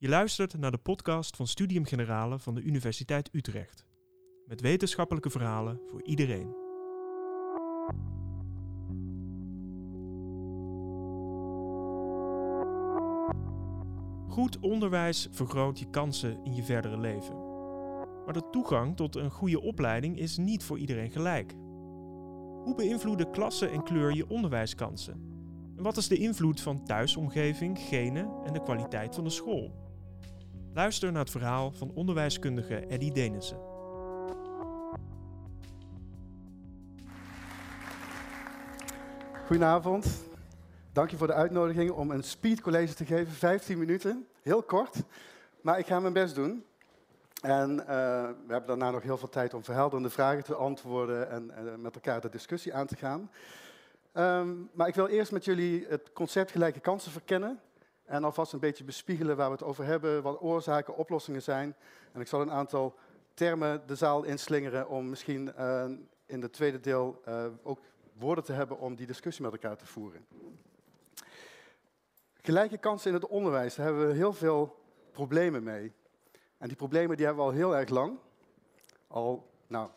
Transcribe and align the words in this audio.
Je 0.00 0.08
luistert 0.08 0.58
naar 0.58 0.70
de 0.70 0.78
podcast 0.78 1.36
van 1.36 1.46
Studium 1.46 1.84
Generale 1.84 2.38
van 2.38 2.54
de 2.54 2.60
Universiteit 2.60 3.28
Utrecht. 3.32 3.86
Met 4.46 4.60
wetenschappelijke 4.60 5.30
verhalen 5.30 5.80
voor 5.86 6.02
iedereen. 6.02 6.54
Goed 14.28 14.58
onderwijs 14.60 15.28
vergroot 15.30 15.78
je 15.78 15.90
kansen 15.90 16.44
in 16.44 16.54
je 16.54 16.62
verdere 16.62 16.98
leven. 16.98 17.36
Maar 18.24 18.34
de 18.34 18.48
toegang 18.50 18.96
tot 18.96 19.16
een 19.16 19.30
goede 19.30 19.60
opleiding 19.60 20.18
is 20.18 20.36
niet 20.36 20.64
voor 20.64 20.78
iedereen 20.78 21.10
gelijk. 21.10 21.52
Hoe 22.64 22.74
beïnvloeden 22.76 23.30
klasse 23.30 23.68
en 23.68 23.82
kleur 23.82 24.14
je 24.14 24.28
onderwijskansen? 24.28 25.20
En 25.76 25.82
wat 25.82 25.96
is 25.96 26.08
de 26.08 26.18
invloed 26.18 26.60
van 26.60 26.84
thuisomgeving, 26.84 27.78
genen 27.78 28.30
en 28.44 28.52
de 28.52 28.62
kwaliteit 28.62 29.14
van 29.14 29.24
de 29.24 29.30
school? 29.30 29.86
Luister 30.78 31.12
naar 31.12 31.22
het 31.22 31.30
verhaal 31.30 31.70
van 31.70 31.90
onderwijskundige 31.94 32.76
Eddie 32.76 33.12
Denissen. 33.12 33.58
Goedenavond. 39.46 40.24
Dank 40.92 41.10
je 41.10 41.16
voor 41.16 41.26
de 41.26 41.32
uitnodiging 41.32 41.90
om 41.90 42.10
een 42.10 42.22
speedcollege 42.22 42.94
te 42.94 43.04
geven. 43.04 43.32
15 43.32 43.78
minuten, 43.78 44.26
heel 44.42 44.62
kort. 44.62 44.96
Maar 45.60 45.78
ik 45.78 45.86
ga 45.86 46.00
mijn 46.00 46.12
best 46.12 46.34
doen. 46.34 46.64
En 47.42 47.70
uh, 47.70 47.86
we 47.86 48.52
hebben 48.52 48.66
daarna 48.66 48.90
nog 48.90 49.02
heel 49.02 49.18
veel 49.18 49.28
tijd 49.28 49.54
om 49.54 49.64
verhelderende 49.64 50.10
vragen 50.10 50.44
te 50.44 50.54
antwoorden 50.54 51.30
en 51.30 51.50
uh, 51.64 51.74
met 51.74 51.94
elkaar 51.94 52.20
de 52.20 52.30
discussie 52.30 52.74
aan 52.74 52.86
te 52.86 52.96
gaan. 52.96 53.30
Um, 54.14 54.70
maar 54.72 54.88
ik 54.88 54.94
wil 54.94 55.06
eerst 55.06 55.32
met 55.32 55.44
jullie 55.44 55.86
het 55.88 56.12
concept 56.12 56.50
gelijke 56.50 56.80
kansen 56.80 57.12
verkennen. 57.12 57.60
En 58.08 58.24
alvast 58.24 58.52
een 58.52 58.58
beetje 58.58 58.84
bespiegelen 58.84 59.36
waar 59.36 59.46
we 59.46 59.52
het 59.52 59.62
over 59.62 59.84
hebben, 59.84 60.22
wat 60.22 60.40
oorzaken, 60.40 60.96
oplossingen 60.96 61.42
zijn. 61.42 61.74
En 62.12 62.20
ik 62.20 62.26
zal 62.26 62.40
een 62.40 62.50
aantal 62.50 62.94
termen 63.34 63.82
de 63.86 63.94
zaal 63.94 64.24
inslingeren 64.24 64.88
om 64.88 65.08
misschien 65.08 65.52
uh, 65.58 65.84
in 66.26 66.42
het 66.42 66.52
tweede 66.52 66.80
deel 66.80 67.22
ook 67.62 67.78
woorden 68.12 68.44
te 68.44 68.52
hebben 68.52 68.78
om 68.78 68.94
die 68.94 69.06
discussie 69.06 69.44
met 69.44 69.52
elkaar 69.52 69.76
te 69.76 69.86
voeren. 69.86 70.26
Gelijke 72.34 72.78
kansen 72.78 73.08
in 73.08 73.16
het 73.16 73.26
onderwijs, 73.26 73.74
daar 73.74 73.86
hebben 73.86 74.06
we 74.06 74.14
heel 74.14 74.32
veel 74.32 74.78
problemen 75.12 75.62
mee. 75.62 75.92
En 76.58 76.68
die 76.68 76.76
problemen 76.76 77.16
die 77.16 77.26
hebben 77.26 77.44
we 77.44 77.50
al 77.50 77.56
heel 77.56 77.76
erg 77.76 77.88
lang. 77.88 78.18
Al, 79.06 79.50
nou, 79.66 79.90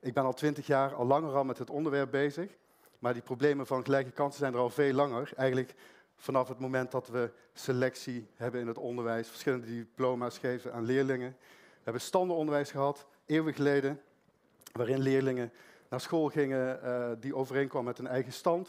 ik 0.00 0.14
ben 0.14 0.24
al 0.24 0.32
twintig 0.32 0.66
jaar, 0.66 0.94
al 0.94 1.06
langer 1.06 1.34
al 1.34 1.44
met 1.44 1.58
het 1.58 1.70
onderwerp 1.70 2.10
bezig. 2.10 2.56
Maar 2.98 3.12
die 3.12 3.22
problemen 3.22 3.66
van 3.66 3.84
gelijke 3.84 4.10
kansen 4.10 4.38
zijn 4.38 4.52
er 4.52 4.58
al 4.58 4.70
veel 4.70 4.92
langer. 4.92 5.32
Eigenlijk 5.36 5.74
vanaf 6.16 6.48
het 6.48 6.58
moment 6.58 6.90
dat 6.90 7.08
we 7.08 7.30
selectie 7.52 8.28
hebben 8.34 8.60
in 8.60 8.66
het 8.66 8.78
onderwijs, 8.78 9.28
verschillende 9.28 9.66
diploma's 9.66 10.38
geven 10.38 10.72
aan 10.72 10.84
leerlingen. 10.84 11.36
We 11.38 11.80
hebben 11.82 12.02
standaardonderwijs 12.02 12.70
gehad, 12.70 13.06
eeuwen 13.26 13.54
geleden, 13.54 14.00
waarin 14.72 15.00
leerlingen 15.00 15.52
naar 15.88 16.00
school 16.00 16.28
gingen 16.28 16.80
uh, 16.84 17.10
die 17.20 17.36
overeenkwamen 17.36 17.88
met 17.88 17.98
hun 17.98 18.06
eigen 18.06 18.32
stand. 18.32 18.68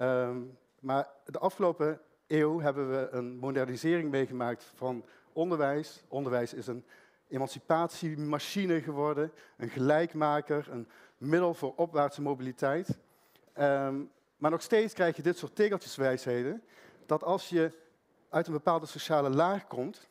Um, 0.00 0.58
maar 0.80 1.08
de 1.24 1.38
afgelopen 1.38 2.00
eeuw 2.26 2.60
hebben 2.60 2.90
we 2.90 3.08
een 3.10 3.36
modernisering 3.36 4.10
meegemaakt 4.10 4.72
van 4.74 5.04
onderwijs. 5.32 6.04
Onderwijs 6.08 6.54
is 6.54 6.66
een 6.66 6.84
emancipatiemachine 7.28 8.82
geworden, 8.82 9.32
een 9.56 9.68
gelijkmaker, 9.68 10.68
een 10.70 10.88
middel 11.18 11.54
voor 11.54 11.74
opwaartse 11.76 12.22
mobiliteit. 12.22 12.98
Um, 13.58 14.10
maar 14.36 14.50
nog 14.50 14.62
steeds 14.62 14.94
krijg 14.94 15.16
je 15.16 15.22
dit 15.22 15.38
soort 15.38 15.56
tegeltjeswijsheden, 15.56 16.62
dat 17.06 17.22
als 17.24 17.48
je 17.48 17.72
uit 18.28 18.46
een 18.46 18.52
bepaalde 18.52 18.86
sociale 18.86 19.30
laag 19.30 19.66
komt, 19.66 20.08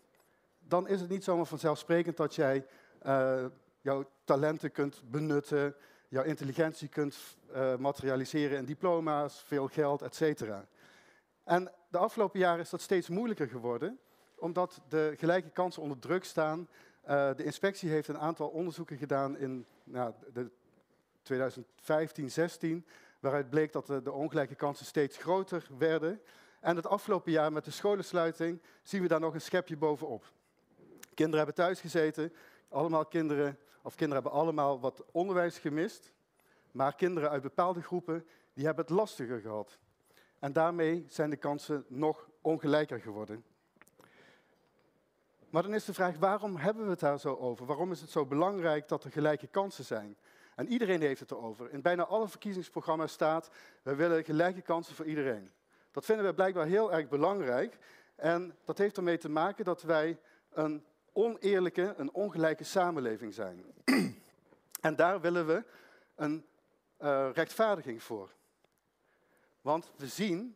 dan 0.59 0.87
is 0.87 1.01
het 1.01 1.09
niet 1.09 1.23
zomaar 1.23 1.45
vanzelfsprekend 1.45 2.17
dat 2.17 2.35
jij 2.35 2.65
uh, 3.05 3.45
jouw 3.81 4.09
talenten 4.23 4.71
kunt 4.71 5.01
benutten, 5.05 5.75
jouw 6.07 6.23
intelligentie 6.23 6.87
kunt 6.87 7.17
uh, 7.55 7.75
materialiseren 7.75 8.57
in 8.57 8.65
diploma's, 8.65 9.43
veel 9.47 9.67
geld, 9.67 10.01
etc. 10.01 10.51
En 11.43 11.71
de 11.89 11.97
afgelopen 11.97 12.39
jaren 12.39 12.59
is 12.59 12.69
dat 12.69 12.81
steeds 12.81 13.09
moeilijker 13.09 13.47
geworden, 13.47 13.99
omdat 14.35 14.81
de 14.87 15.13
gelijke 15.17 15.49
kansen 15.49 15.81
onder 15.81 15.99
druk 15.99 16.23
staan. 16.23 16.59
Uh, 16.59 17.29
de 17.35 17.43
inspectie 17.43 17.89
heeft 17.89 18.07
een 18.07 18.17
aantal 18.17 18.47
onderzoeken 18.47 18.97
gedaan 18.97 19.37
in 19.37 19.65
nou, 19.83 20.13
de 20.33 20.49
2015, 21.21 22.31
16, 22.31 22.85
waaruit 23.25 23.49
bleek 23.49 23.71
dat 23.71 23.87
de, 23.87 24.01
de, 24.01 24.11
ongelijke 24.11 24.55
kansen 24.55 24.85
steeds 24.85 25.17
groter 25.17 25.67
werden. 25.77 26.21
En 26.59 26.75
het 26.75 26.87
afgelopen 26.87 27.31
jaar 27.31 27.51
met 27.51 27.65
de 27.65 27.71
scholensluiting 27.71 28.61
zien 28.83 29.01
we 29.01 29.07
daar 29.07 29.19
nog 29.19 29.33
een 29.33 29.41
schepje 29.41 29.77
bovenop. 29.77 30.31
Kinderen 31.13 31.37
hebben 31.45 31.55
thuis 31.55 31.79
gezeten, 31.79 32.33
allemaal 32.69 33.05
kinderen, 33.05 33.59
of 33.81 33.95
kinderen 33.95 34.23
hebben 34.23 34.41
allemaal 34.41 34.79
wat 34.79 35.03
onderwijs 35.11 35.57
gemist, 35.57 36.13
maar 36.71 36.95
kinderen 36.95 37.29
uit 37.29 37.41
bepaalde 37.41 37.81
groepen 37.81 38.27
die 38.53 38.65
hebben 38.65 38.85
het 38.85 38.93
lastiger 38.93 39.39
gehad. 39.39 39.77
En 40.39 40.53
daarmee 40.53 41.05
zijn 41.07 41.29
de 41.29 41.35
kansen 41.35 41.85
nog 41.87 42.29
ongelijker 42.41 42.99
geworden. 42.99 43.43
Maar 45.49 45.63
dan 45.63 45.73
is 45.73 45.85
de 45.85 45.93
vraag, 45.93 46.17
waarom 46.17 46.55
hebben 46.55 46.83
we 46.83 46.89
het 46.89 46.99
daar 46.99 47.19
zo 47.19 47.35
over? 47.35 47.65
Waarom 47.65 47.91
is 47.91 48.01
het 48.01 48.09
zo 48.09 48.25
belangrijk 48.25 48.87
dat 48.87 49.03
er 49.03 49.11
gelijke 49.11 49.47
kansen 49.47 49.85
zijn? 49.85 50.17
En 50.55 50.67
iedereen 50.67 51.01
heeft 51.01 51.19
het 51.19 51.31
erover. 51.31 51.71
In 51.71 51.81
bijna 51.81 52.05
alle 52.05 52.27
verkiezingsprogramma's 52.27 53.11
staat, 53.11 53.49
we 53.81 53.95
willen 53.95 54.23
gelijke 54.23 54.61
kansen 54.61 54.95
voor 54.95 55.05
iedereen. 55.05 55.51
Dat 55.91 56.05
vinden 56.05 56.25
we 56.25 56.33
blijkbaar 56.33 56.65
heel 56.65 56.93
erg 56.93 57.07
belangrijk. 57.07 57.77
En 58.15 58.55
dat 58.63 58.77
heeft 58.77 58.97
ermee 58.97 59.17
te 59.17 59.29
maken 59.29 59.65
dat 59.65 59.81
wij 59.81 60.19
een 60.53 60.85
oneerlijke, 61.13 61.93
een 61.97 62.11
ongelijke 62.11 62.63
samenleving 62.63 63.33
zijn. 63.33 63.65
en 64.81 64.95
daar 64.95 65.21
willen 65.21 65.47
we 65.47 65.63
een 66.15 66.45
uh, 67.01 67.29
rechtvaardiging 67.33 68.03
voor. 68.03 68.29
Want 69.61 69.91
we 69.95 70.07
zien 70.07 70.55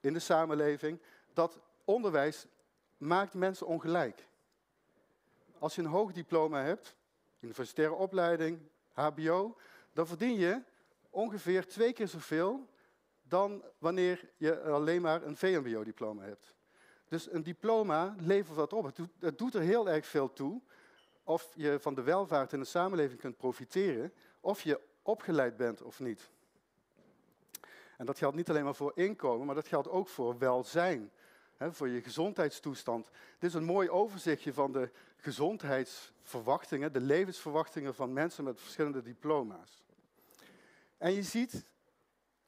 in 0.00 0.12
de 0.12 0.18
samenleving 0.18 1.00
dat 1.32 1.58
onderwijs 1.84 2.46
maakt 2.96 3.34
mensen 3.34 3.66
ongelijk. 3.66 4.26
Als 5.58 5.74
je 5.74 5.82
een 5.82 5.88
hoog 5.88 6.12
diploma 6.12 6.62
hebt, 6.62 6.96
universitaire 7.40 7.94
opleiding, 7.94 8.60
HBO, 8.92 9.56
dan 9.92 10.06
verdien 10.06 10.34
je 10.34 10.62
ongeveer 11.10 11.66
twee 11.66 11.92
keer 11.92 12.08
zoveel 12.08 12.68
dan 13.22 13.62
wanneer 13.78 14.28
je 14.36 14.60
alleen 14.60 15.02
maar 15.02 15.22
een 15.22 15.36
VMBO-diploma 15.36 16.22
hebt. 16.22 16.54
Dus 17.08 17.32
een 17.32 17.42
diploma 17.42 18.14
levert 18.18 18.56
wat 18.56 18.72
op. 18.72 18.96
Het 19.18 19.38
doet, 19.38 19.54
er 19.54 19.60
heel 19.60 19.88
erg 19.88 20.06
veel 20.06 20.32
toe 20.32 20.60
of 21.24 21.52
je 21.54 21.78
van 21.80 21.94
de 21.94 22.02
welvaart 22.02 22.52
in 22.52 22.58
de 22.58 22.64
samenleving 22.64 23.20
kunt 23.20 23.36
profiteren, 23.36 24.12
of 24.40 24.62
je 24.62 24.80
opgeleid 25.02 25.56
bent 25.56 25.82
of 25.82 26.00
niet. 26.00 26.30
En 27.96 28.06
dat 28.06 28.18
geldt 28.18 28.36
niet 28.36 28.50
alleen 28.50 28.64
maar 28.64 28.74
voor 28.74 28.92
inkomen, 28.94 29.46
maar 29.46 29.54
dat 29.54 29.68
geldt 29.68 29.88
ook 29.88 30.08
voor 30.08 30.38
welzijn, 30.38 31.10
hè, 31.56 31.72
voor 31.72 31.88
je 31.88 32.02
gezondheidstoestand. 32.02 33.08
Dit 33.38 33.50
is 33.50 33.54
een 33.54 33.64
mooi 33.64 33.90
overzichtje 33.90 34.52
van 34.52 34.72
de 34.72 34.90
gezondheidsverwachtingen, 36.22 36.92
de 36.92 37.00
levensverwachtingen 37.00 37.94
van 37.94 38.12
mensen 38.12 38.44
met 38.44 38.60
verschillende 38.60 39.02
diploma's. 39.02 39.82
En 40.98 41.12
je 41.12 41.22
ziet 41.22 41.64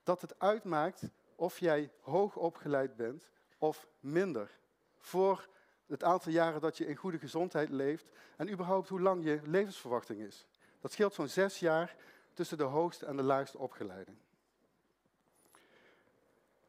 dat 0.03 0.21
het 0.21 0.39
uitmaakt 0.39 1.03
of 1.37 1.59
jij 1.59 1.91
hoog 2.01 2.37
opgeleid 2.37 2.97
bent 2.97 3.29
of 3.59 3.87
minder. 4.01 4.51
Voor 4.99 5.49
het 5.87 6.05
aantal 6.05 6.33
jaren 6.33 6.61
dat 6.61 6.77
je 6.77 6.87
in 6.87 6.97
goede 6.97 7.19
gezondheid 7.19 7.69
leeft 7.69 8.11
en 8.37 8.51
überhaupt 8.51 8.89
hoe 8.89 9.01
lang 9.01 9.25
je 9.25 9.41
levensverwachting 9.45 10.21
is. 10.21 10.47
Dat 10.81 10.93
scheelt 10.93 11.15
zo'n 11.15 11.29
zes 11.29 11.59
jaar 11.59 11.97
tussen 12.33 12.59
de 12.59 12.65
hoogste 12.65 13.07
en 13.07 13.17
de 13.17 13.23
laagste 13.23 13.59
opgeleiden. 13.59 14.19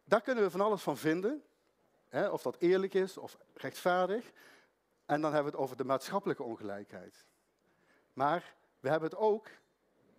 Daar 0.04 0.22
kunnen 0.22 0.44
we 0.44 0.50
van 0.50 0.62
alles 0.62 0.82
van 0.82 0.98
vinden. 0.98 1.44
Hè, 2.10 2.30
of 2.30 2.42
dat 2.42 2.58
eerlijk 2.60 2.94
is 2.94 3.18
of 3.18 3.38
rechtvaardig. 3.54 4.32
En 5.06 5.22
dan 5.22 5.34
hebben 5.34 5.52
we 5.52 5.58
het 5.58 5.66
over 5.66 5.78
de 5.78 5.84
maatschappelijke 5.84 6.44
ongelijkheid. 6.44 7.26
Maar 8.14 8.56
we 8.80 8.90
hebben 8.90 9.10
het 9.10 9.18
ook, 9.20 9.48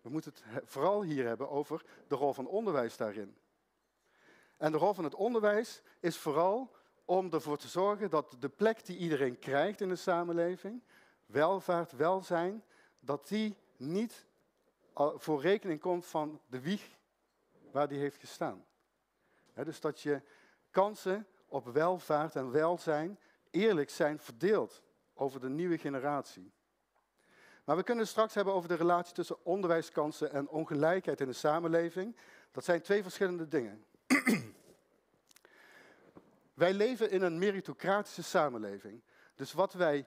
we 0.03 0.09
moeten 0.11 0.33
het 0.37 0.63
vooral 0.69 1.03
hier 1.03 1.27
hebben 1.27 1.51
over 1.51 1.85
de 2.09 2.15
rol 2.15 2.33
van 2.33 2.47
onderwijs 2.47 2.97
daarin. 2.97 3.37
En 4.57 4.73
de 4.73 4.79
rol 4.79 4.95
van 4.95 5.05
het 5.05 5.15
onderwijs 5.15 5.83
is 6.01 6.17
vooral 6.17 6.75
om 7.05 7.33
ervoor 7.33 7.59
te 7.59 7.69
zorgen 7.69 8.11
dat 8.11 8.37
de 8.39 8.49
plek 8.49 8.87
die 8.87 8.97
iedereen 8.97 9.39
krijgt 9.39 9.81
in 9.81 9.89
de 9.89 9.97
samenleving, 9.97 10.83
welvaart, 11.27 11.93
welzijn, 11.93 12.65
dat 13.01 13.29
die 13.29 13.57
niet 13.77 14.27
voor 14.95 15.41
rekening 15.41 15.81
komt 15.81 16.07
van 16.07 16.41
de 16.47 16.61
wieg 16.61 16.99
waar 17.71 17.89
die 17.89 17.99
heeft 17.99 18.17
gestaan 18.17 18.67
dus 19.65 19.81
dat 19.81 20.01
je 20.01 20.23
kansen 20.71 21.27
op 21.47 21.67
welvaart 21.67 22.37
en 22.37 22.51
welzijn 22.51 23.19
eerlijk 23.51 23.91
zijn 23.91 24.19
verdeeld 24.19 24.83
over 25.17 25.41
de 25.41 25.49
nieuwe 25.49 25.79
generatie. 25.79 26.53
Maar 27.65 27.77
we 27.77 27.83
kunnen 27.83 28.05
het 28.05 28.13
straks 28.13 28.35
hebben 28.35 28.55
over 28.55 28.69
de 28.69 28.75
relatie 28.75 29.15
tussen 29.15 29.45
onderwijskansen 29.45 30.33
en 30.33 30.49
ongelijkheid 30.49 31.21
in 31.21 31.27
de 31.27 31.33
samenleving. 31.33 32.17
Dat 32.51 32.65
zijn 32.65 32.83
twee 32.83 33.03
verschillende 33.03 33.49
dingen. 33.49 33.85
Wij 36.55 36.73
leven 36.73 37.11
in 37.11 37.23
een 37.23 37.39
meritocratische 37.39 38.23
samenleving. 38.23 39.03
Dus 39.35 39.53
wat 39.53 39.73
wij, 39.73 40.07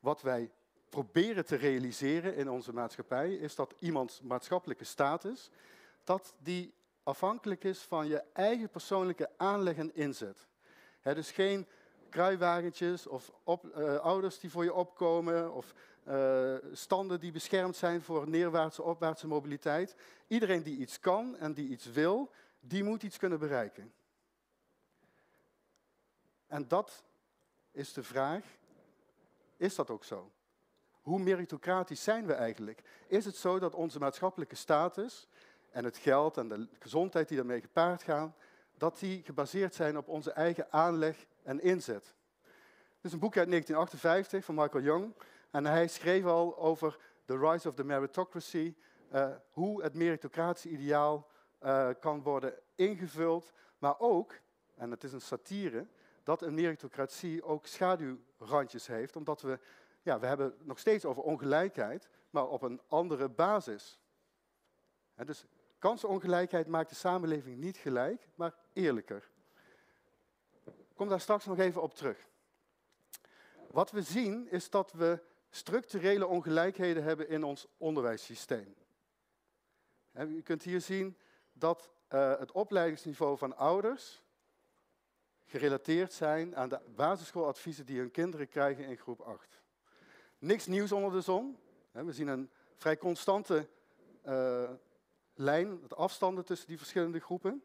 wat 0.00 0.22
wij 0.22 0.50
proberen 0.88 1.46
te 1.46 1.56
realiseren 1.56 2.36
in 2.36 2.50
onze 2.50 2.72
maatschappij, 2.72 3.34
is 3.34 3.54
dat 3.54 3.74
iemands 3.78 4.20
maatschappelijke 4.20 4.84
status, 4.84 5.50
dat 6.04 6.34
die 6.38 6.74
afhankelijk 7.02 7.64
is 7.64 7.78
van 7.78 8.06
je 8.06 8.22
eigen 8.32 8.68
persoonlijke 8.68 9.30
aanleg 9.36 9.76
en 9.76 9.94
inzet. 9.94 10.46
dus 11.02 11.30
geen 11.30 11.66
kruiwagentjes 12.12 13.06
of 13.06 13.32
op, 13.42 13.64
uh, 13.64 13.96
ouders 13.96 14.38
die 14.38 14.50
voor 14.50 14.64
je 14.64 14.74
opkomen 14.74 15.52
of 15.52 15.74
uh, 16.08 16.54
standen 16.72 17.20
die 17.20 17.32
beschermd 17.32 17.76
zijn 17.76 18.02
voor 18.02 18.28
neerwaartse, 18.28 18.82
opwaartse 18.82 19.26
mobiliteit. 19.26 19.94
Iedereen 20.26 20.62
die 20.62 20.76
iets 20.76 21.00
kan 21.00 21.36
en 21.36 21.52
die 21.52 21.68
iets 21.68 21.86
wil, 21.86 22.30
die 22.60 22.84
moet 22.84 23.02
iets 23.02 23.18
kunnen 23.18 23.38
bereiken. 23.38 23.92
En 26.46 26.68
dat 26.68 27.02
is 27.70 27.92
de 27.92 28.02
vraag, 28.02 28.44
is 29.56 29.74
dat 29.74 29.90
ook 29.90 30.04
zo? 30.04 30.30
Hoe 31.02 31.18
meritocratisch 31.18 32.02
zijn 32.02 32.26
we 32.26 32.32
eigenlijk? 32.32 32.82
Is 33.06 33.24
het 33.24 33.36
zo 33.36 33.58
dat 33.58 33.74
onze 33.74 33.98
maatschappelijke 33.98 34.54
status 34.54 35.28
en 35.70 35.84
het 35.84 35.96
geld 35.96 36.36
en 36.36 36.48
de 36.48 36.68
gezondheid 36.78 37.28
die 37.28 37.36
daarmee 37.36 37.60
gepaard 37.60 38.02
gaan, 38.02 38.34
dat 38.82 38.98
die 38.98 39.22
gebaseerd 39.22 39.74
zijn 39.74 39.96
op 39.96 40.08
onze 40.08 40.30
eigen 40.30 40.72
aanleg 40.72 41.26
en 41.42 41.60
inzet? 41.60 42.14
Dit 42.94 43.04
is 43.04 43.12
een 43.12 43.18
boek 43.18 43.36
uit 43.36 43.48
1958 43.48 44.44
van 44.44 44.54
Michael 44.54 44.84
Young. 44.84 45.14
En 45.50 45.64
hij 45.64 45.88
schreef 45.88 46.24
al 46.24 46.58
over 46.58 46.98
The 47.24 47.38
Rise 47.38 47.68
of 47.68 47.74
the 47.74 47.84
Meritocracy, 47.84 48.74
uh, 49.12 49.28
hoe 49.50 49.82
het 49.82 49.94
meritocratische 49.94 50.68
ideaal 50.68 51.28
uh, 51.62 51.88
kan 52.00 52.22
worden 52.22 52.54
ingevuld, 52.74 53.52
maar 53.78 53.94
ook, 53.98 54.34
en 54.74 54.90
het 54.90 55.04
is 55.04 55.12
een 55.12 55.20
satire, 55.20 55.86
dat 56.22 56.42
een 56.42 56.54
meritocratie 56.54 57.44
ook 57.44 57.66
schaduwrandjes 57.66 58.86
heeft, 58.86 59.16
omdat 59.16 59.42
we, 59.42 59.58
ja, 60.02 60.18
we 60.18 60.26
hebben 60.26 60.54
nog 60.58 60.78
steeds 60.78 61.04
over 61.04 61.22
ongelijkheid, 61.22 62.08
maar 62.30 62.48
op 62.48 62.62
een 62.62 62.80
andere 62.88 63.28
basis. 63.28 63.98
Dus 65.24 65.44
kansenongelijkheid 65.82 66.66
maakt 66.66 66.88
de 66.88 66.94
samenleving 66.94 67.56
niet 67.56 67.76
gelijk, 67.76 68.28
maar 68.34 68.54
eerlijker. 68.72 69.28
Ik 70.64 70.94
kom 70.94 71.08
daar 71.08 71.20
straks 71.20 71.46
nog 71.46 71.58
even 71.58 71.82
op 71.82 71.94
terug. 71.94 72.28
Wat 73.70 73.90
we 73.90 74.02
zien 74.02 74.50
is 74.50 74.70
dat 74.70 74.92
we 74.92 75.22
structurele 75.50 76.26
ongelijkheden 76.26 77.02
hebben 77.02 77.28
in 77.28 77.44
ons 77.44 77.66
onderwijssysteem. 77.76 78.74
U 80.12 80.42
kunt 80.42 80.62
hier 80.62 80.80
zien 80.80 81.16
dat 81.52 81.90
uh, 82.08 82.38
het 82.38 82.52
opleidingsniveau 82.52 83.38
van 83.38 83.56
ouders 83.56 84.22
gerelateerd 85.44 86.12
zijn 86.12 86.56
aan 86.56 86.68
de 86.68 86.80
basisschooladviezen 86.94 87.86
die 87.86 87.98
hun 87.98 88.10
kinderen 88.10 88.48
krijgen 88.48 88.84
in 88.84 88.96
groep 88.96 89.20
8. 89.20 89.60
Niks 90.38 90.66
nieuws 90.66 90.92
onder 90.92 91.12
de 91.12 91.20
zon. 91.20 91.58
We 91.90 92.12
zien 92.12 92.28
een 92.28 92.50
vrij 92.76 92.96
constante 92.96 93.68
uh, 94.26 94.70
lijn, 95.34 95.78
het 95.82 95.96
afstanden 95.96 96.44
tussen 96.44 96.68
die 96.68 96.78
verschillende 96.78 97.20
groepen. 97.20 97.62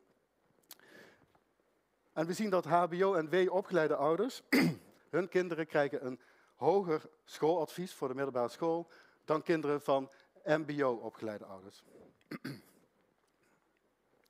En 2.13 2.25
we 2.25 2.33
zien 2.33 2.49
dat 2.49 2.65
HBO- 2.65 3.13
en 3.13 3.29
W-opgeleide 3.29 3.95
ouders, 3.95 4.41
hun 5.09 5.29
kinderen 5.29 5.67
krijgen 5.67 6.05
een 6.05 6.19
hoger 6.55 7.09
schooladvies 7.23 7.93
voor 7.93 8.07
de 8.07 8.13
middelbare 8.13 8.49
school 8.49 8.89
dan 9.25 9.41
kinderen 9.43 9.81
van 9.81 10.11
MBO-opgeleide 10.43 11.45
ouders. 11.45 11.83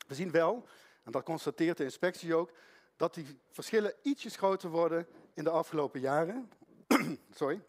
We 0.08 0.16
zien 0.16 0.32
wel, 0.32 0.66
en 1.04 1.12
dat 1.12 1.24
constateert 1.24 1.78
de 1.78 1.84
inspectie 1.84 2.36
ook, 2.36 2.52
dat 2.96 3.14
die 3.14 3.40
verschillen 3.50 3.94
ietsjes 4.02 4.36
groter 4.36 4.70
worden 4.70 5.08
in 5.34 5.44
de 5.44 5.50
afgelopen 5.50 6.00
jaren. 6.00 6.52
Sorry. 7.32 7.62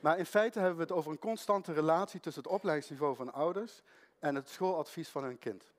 Maar 0.00 0.18
in 0.18 0.26
feite 0.26 0.58
hebben 0.58 0.76
we 0.76 0.82
het 0.82 0.92
over 0.92 1.10
een 1.10 1.18
constante 1.18 1.72
relatie 1.72 2.20
tussen 2.20 2.42
het 2.42 2.52
opleidingsniveau 2.52 3.16
van 3.16 3.32
ouders 3.32 3.82
en 4.18 4.34
het 4.34 4.48
schooladvies 4.48 5.08
van 5.08 5.24
hun 5.24 5.38
kind. 5.38 5.72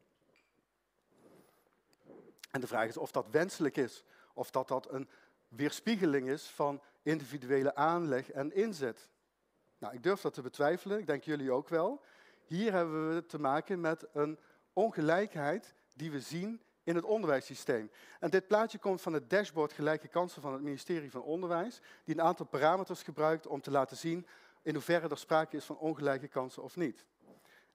En 2.51 2.61
de 2.61 2.67
vraag 2.67 2.87
is 2.87 2.97
of 2.97 3.11
dat 3.11 3.29
wenselijk 3.31 3.77
is, 3.77 4.03
of 4.33 4.51
dat 4.51 4.67
dat 4.67 4.91
een 4.91 5.09
weerspiegeling 5.47 6.29
is 6.29 6.47
van 6.47 6.81
individuele 7.01 7.75
aanleg 7.75 8.31
en 8.31 8.53
inzet. 8.53 9.09
Nou, 9.77 9.93
ik 9.93 10.03
durf 10.03 10.21
dat 10.21 10.33
te 10.33 10.41
betwijfelen, 10.41 10.99
ik 10.99 11.07
denk 11.07 11.23
jullie 11.23 11.51
ook 11.51 11.69
wel. 11.69 12.01
Hier 12.45 12.73
hebben 12.73 13.15
we 13.15 13.25
te 13.25 13.39
maken 13.39 13.81
met 13.81 14.07
een 14.13 14.39
ongelijkheid 14.73 15.73
die 15.95 16.11
we 16.11 16.19
zien 16.19 16.61
in 16.83 16.95
het 16.95 17.03
onderwijssysteem. 17.03 17.91
En 18.19 18.29
dit 18.29 18.47
plaatje 18.47 18.77
komt 18.77 19.01
van 19.01 19.13
het 19.13 19.29
dashboard 19.29 19.73
Gelijke 19.73 20.07
Kansen 20.07 20.41
van 20.41 20.53
het 20.53 20.61
ministerie 20.61 21.11
van 21.11 21.21
Onderwijs, 21.21 21.81
die 22.03 22.15
een 22.15 22.21
aantal 22.21 22.45
parameters 22.45 23.03
gebruikt 23.03 23.47
om 23.47 23.61
te 23.61 23.71
laten 23.71 23.97
zien 23.97 24.27
in 24.61 24.73
hoeverre 24.73 25.09
er 25.09 25.17
sprake 25.17 25.55
is 25.55 25.65
van 25.65 25.77
ongelijke 25.77 26.27
kansen 26.27 26.63
of 26.63 26.75
niet. 26.75 27.05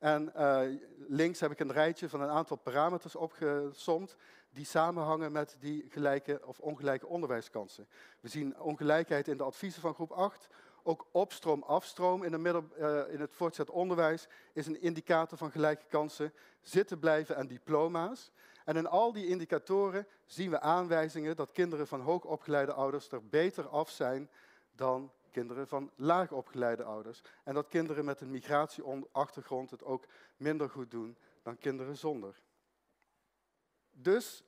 En 0.04 0.32
uh, 0.36 0.60
links 1.08 1.40
heb 1.40 1.50
ik 1.50 1.60
een 1.60 1.72
rijtje 1.72 2.08
van 2.08 2.20
een 2.20 2.28
aantal 2.28 2.56
parameters 2.56 3.16
opgesomd 3.16 4.16
die 4.50 4.64
samenhangen 4.64 5.32
met 5.32 5.56
die 5.60 5.86
gelijke 5.88 6.40
of 6.44 6.58
ongelijke 6.58 7.06
onderwijskansen. 7.06 7.88
We 8.20 8.28
zien 8.28 8.60
ongelijkheid 8.60 9.28
in 9.28 9.36
de 9.36 9.42
adviezen 9.42 9.80
van 9.80 9.94
groep 9.94 10.10
8. 10.10 10.48
Ook 10.82 11.06
opstroom-afstroom 11.12 12.22
in, 12.22 12.42
middel, 12.42 12.64
uh, 12.78 13.00
in 13.08 13.20
het 13.20 13.34
voortgezet 13.34 13.70
onderwijs 13.70 14.28
is 14.52 14.66
een 14.66 14.82
indicator 14.82 15.38
van 15.38 15.50
gelijke 15.50 15.86
kansen. 15.88 16.32
Zitten 16.62 16.98
blijven 16.98 17.36
en 17.36 17.46
diploma's. 17.46 18.32
En 18.64 18.76
in 18.76 18.86
al 18.86 19.12
die 19.12 19.26
indicatoren 19.26 20.06
zien 20.26 20.50
we 20.50 20.60
aanwijzingen 20.60 21.36
dat 21.36 21.52
kinderen 21.52 21.86
van 21.86 22.00
hoogopgeleide 22.00 22.72
ouders 22.72 23.10
er 23.10 23.28
beter 23.28 23.68
af 23.68 23.90
zijn 23.90 24.30
dan 24.72 25.12
kinderen 25.34 25.69
van 25.69 25.90
laagopgeleide 25.96 26.84
ouders. 26.84 27.22
En 27.44 27.54
dat 27.54 27.69
kinderen 27.69 28.04
met 28.04 28.20
een 28.20 28.31
migratieachtergrond 28.31 29.70
het 29.70 29.84
ook 29.84 30.06
minder 30.36 30.70
goed 30.70 30.90
doen 30.90 31.16
dan 31.42 31.58
kinderen 31.58 31.96
zonder. 31.96 32.42
Dus 33.90 34.44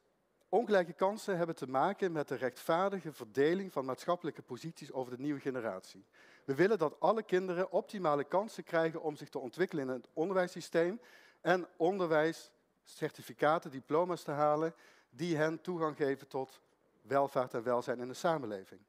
ongelijke 0.49 0.93
kansen 0.93 1.37
hebben 1.37 1.57
te 1.57 1.67
maken 1.67 2.13
met 2.13 2.29
de 2.29 2.35
rechtvaardige 2.35 3.13
verdeling 3.13 3.73
van 3.73 3.85
maatschappelijke 3.85 4.43
posities 4.43 4.93
over 4.93 5.17
de 5.17 5.23
nieuwe 5.23 5.41
generatie. 5.41 6.05
We 6.45 6.55
willen 6.55 6.79
dat 6.79 7.01
alle 7.01 7.23
kinderen 7.23 7.71
optimale 7.71 8.25
kansen 8.25 8.65
krijgen 8.65 9.03
om 9.03 9.17
zich 9.17 9.29
te 9.29 9.39
ontwikkelen 9.39 9.89
in 9.89 9.95
het 9.95 10.09
onderwijssysteem 10.13 11.01
en 11.41 11.67
onderwijscertificaten, 11.77 13.71
diploma's 13.71 14.23
te 14.23 14.31
halen 14.31 14.75
die 15.11 15.37
hen 15.37 15.61
toegang 15.61 15.97
geven 15.97 16.29
tot 16.29 16.61
welvaart 17.03 17.55
en 17.55 17.63
welzijn 17.63 18.01
in 18.01 18.09
de 18.09 18.15
samenleving. 18.15 18.81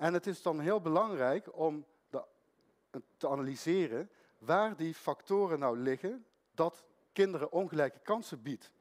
En 0.00 0.14
het 0.14 0.26
is 0.26 0.42
dan 0.42 0.60
heel 0.60 0.80
belangrijk 0.80 1.56
om 1.56 1.84
de, 2.10 2.22
te 3.16 3.28
analyseren 3.28 4.10
waar 4.38 4.76
die 4.76 4.94
factoren 4.94 5.58
nou 5.58 5.78
liggen 5.78 6.26
dat 6.54 6.84
kinderen 7.12 7.52
ongelijke 7.52 7.98
kansen 7.98 8.42
biedt. 8.42 8.72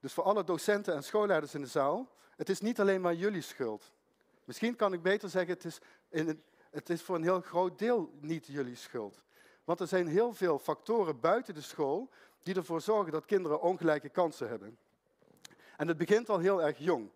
Dus 0.00 0.12
voor 0.12 0.24
alle 0.24 0.44
docenten 0.44 0.94
en 0.94 1.02
schoolleiders 1.02 1.54
in 1.54 1.60
de 1.60 1.66
zaal, 1.66 2.08
het 2.36 2.48
is 2.48 2.60
niet 2.60 2.80
alleen 2.80 3.00
maar 3.00 3.14
jullie 3.14 3.40
schuld. 3.40 3.92
Misschien 4.44 4.76
kan 4.76 4.92
ik 4.92 5.02
beter 5.02 5.28
zeggen, 5.28 5.54
het 5.54 5.64
is, 5.64 5.80
in 6.08 6.42
het 6.70 6.90
is 6.90 7.02
voor 7.02 7.16
een 7.16 7.22
heel 7.22 7.40
groot 7.40 7.78
deel 7.78 8.12
niet 8.20 8.46
jullie 8.46 8.76
schuld. 8.76 9.22
Want 9.64 9.80
er 9.80 9.86
zijn 9.86 10.06
heel 10.06 10.34
veel 10.34 10.58
factoren 10.58 11.20
buiten 11.20 11.54
de 11.54 11.60
school 11.60 12.10
die 12.42 12.54
ervoor 12.54 12.80
zorgen 12.80 13.12
dat 13.12 13.24
kinderen 13.24 13.60
ongelijke 13.60 14.08
kansen 14.08 14.48
hebben. 14.48 14.78
En 15.76 15.88
het 15.88 15.96
begint 15.96 16.28
al 16.28 16.38
heel 16.38 16.62
erg 16.62 16.78
jong. 16.78 17.10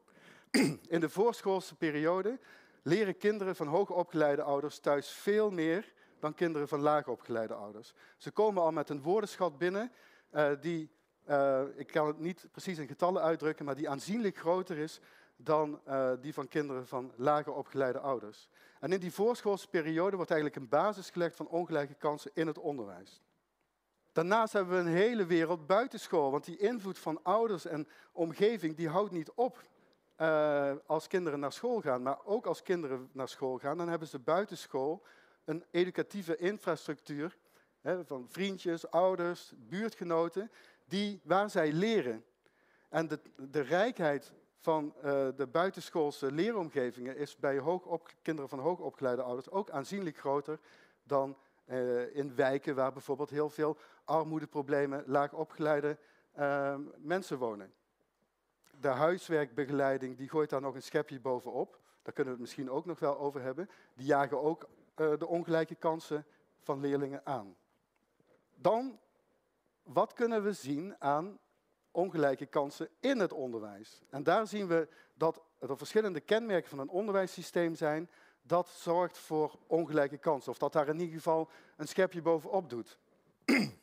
In 0.94 1.00
de 1.00 1.08
voorschoolse 1.08 1.74
periode 1.74 2.38
leren 2.84 3.16
kinderen 3.16 3.56
van 3.56 3.66
hoogopgeleide 3.66 4.42
ouders 4.42 4.78
thuis 4.78 5.10
veel 5.10 5.50
meer 5.50 5.92
dan 6.18 6.34
kinderen 6.34 6.68
van 6.68 6.80
laagopgeleide 6.80 7.54
ouders. 7.54 7.94
Ze 8.16 8.30
komen 8.30 8.62
al 8.62 8.72
met 8.72 8.88
een 8.88 9.02
woordenschat 9.02 9.58
binnen 9.58 9.92
uh, 10.32 10.50
die 10.60 10.90
uh, 11.28 11.62
ik 11.76 11.86
kan 11.86 12.06
het 12.06 12.18
niet 12.18 12.48
precies 12.50 12.78
in 12.78 12.86
getallen 12.86 13.22
uitdrukken, 13.22 13.64
maar 13.64 13.74
die 13.74 13.88
aanzienlijk 13.88 14.36
groter 14.36 14.78
is 14.78 15.00
dan 15.36 15.80
uh, 15.88 16.10
die 16.20 16.34
van 16.34 16.48
kinderen 16.48 16.86
van 16.86 17.12
lager 17.16 17.52
opgeleide 17.52 17.98
ouders. 17.98 18.48
En 18.80 18.92
in 18.92 19.00
die 19.00 19.12
voorschoolse 19.12 19.68
periode 19.68 20.16
wordt 20.16 20.30
eigenlijk 20.30 20.60
een 20.60 20.68
basis 20.68 21.10
gelegd 21.10 21.36
van 21.36 21.48
ongelijke 21.48 21.94
kansen 21.94 22.30
in 22.34 22.46
het 22.46 22.58
onderwijs. 22.58 23.22
Daarnaast 24.12 24.52
hebben 24.52 24.74
we 24.74 24.90
een 24.90 24.96
hele 24.96 25.26
wereld 25.26 25.66
buitenschool, 25.66 26.30
want 26.30 26.44
die 26.44 26.56
invloed 26.56 26.98
van 26.98 27.22
ouders 27.22 27.66
en 27.66 27.88
omgeving 28.12 28.76
die 28.76 28.88
houdt 28.88 29.12
niet 29.12 29.30
op 29.30 29.62
uh, 30.20 30.72
als 30.86 31.06
kinderen 31.06 31.40
naar 31.40 31.52
school 31.52 31.80
gaan. 31.80 32.02
Maar 32.02 32.18
ook 32.24 32.46
als 32.46 32.62
kinderen 32.62 33.08
naar 33.12 33.28
school 33.28 33.58
gaan, 33.58 33.78
dan 33.78 33.88
hebben 33.88 34.08
ze 34.08 34.18
buitenschool 34.18 35.02
een 35.44 35.64
educatieve 35.70 36.36
infrastructuur 36.36 37.36
hè, 37.80 38.04
van 38.04 38.26
vriendjes, 38.28 38.90
ouders, 38.90 39.52
buurtgenoten, 39.56 40.50
die, 40.84 41.20
waar 41.24 41.50
zij 41.50 41.72
leren. 41.72 42.24
En 42.88 43.08
de, 43.08 43.20
de 43.36 43.60
rijkheid 43.60 44.32
van 44.58 44.94
uh, 44.96 45.02
de 45.36 45.46
buitenschoolse 45.50 46.32
leeromgevingen 46.32 47.16
is 47.16 47.36
bij 47.36 47.58
hoog 47.58 48.02
kinderen 48.22 48.50
van 48.50 48.58
hoogopgeleide 48.58 49.22
ouders 49.22 49.50
ook 49.50 49.70
aanzienlijk 49.70 50.18
groter 50.18 50.58
dan 51.02 51.36
uh, 51.66 52.16
in 52.16 52.34
wijken 52.34 52.74
waar 52.74 52.92
bijvoorbeeld 52.92 53.30
heel 53.30 53.50
veel 53.50 53.76
armoedeproblemen, 54.04 55.04
laagopgeleide 55.06 55.98
mensen 56.98 57.38
wonen. 57.38 57.72
De 58.84 58.90
huiswerkbegeleiding, 58.90 60.16
die 60.16 60.28
gooit 60.28 60.50
daar 60.50 60.60
nog 60.60 60.74
een 60.74 60.82
schepje 60.82 61.20
bovenop. 61.20 61.80
Daar 62.02 62.14
kunnen 62.14 62.32
we 62.32 62.40
het 62.40 62.48
misschien 62.48 62.70
ook 62.70 62.84
nog 62.84 62.98
wel 62.98 63.18
over 63.18 63.42
hebben. 63.42 63.70
Die 63.94 64.06
jagen 64.06 64.42
ook 64.42 64.68
uh, 64.96 65.18
de 65.18 65.26
ongelijke 65.26 65.74
kansen 65.74 66.26
van 66.60 66.80
leerlingen 66.80 67.26
aan. 67.26 67.56
Dan, 68.54 68.98
wat 69.82 70.12
kunnen 70.12 70.42
we 70.42 70.52
zien 70.52 70.94
aan 70.98 71.38
ongelijke 71.90 72.46
kansen 72.46 72.88
in 73.00 73.18
het 73.18 73.32
onderwijs? 73.32 74.02
En 74.10 74.22
daar 74.22 74.46
zien 74.46 74.66
we 74.66 74.88
dat 75.14 75.42
er 75.58 75.76
verschillende 75.76 76.20
kenmerken 76.20 76.70
van 76.70 76.78
een 76.78 76.88
onderwijssysteem 76.88 77.74
zijn 77.74 78.10
dat 78.42 78.68
zorgt 78.68 79.18
voor 79.18 79.58
ongelijke 79.66 80.18
kansen. 80.18 80.52
Of 80.52 80.58
dat 80.58 80.72
daar 80.72 80.88
in 80.88 81.00
ieder 81.00 81.14
geval 81.14 81.48
een 81.76 81.88
schepje 81.88 82.22
bovenop 82.22 82.70
doet. 82.70 82.98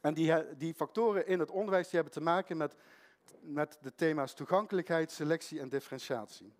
en 0.00 0.14
die, 0.14 0.56
die 0.56 0.74
factoren 0.74 1.26
in 1.26 1.38
het 1.38 1.50
onderwijs 1.50 1.84
die 1.84 1.94
hebben 1.94 2.12
te 2.12 2.20
maken 2.20 2.56
met, 2.56 2.76
met 3.40 3.78
de 3.80 3.94
thema's 3.94 4.34
toegankelijkheid, 4.34 5.10
selectie 5.10 5.60
en 5.60 5.68
differentiatie. 5.68 6.52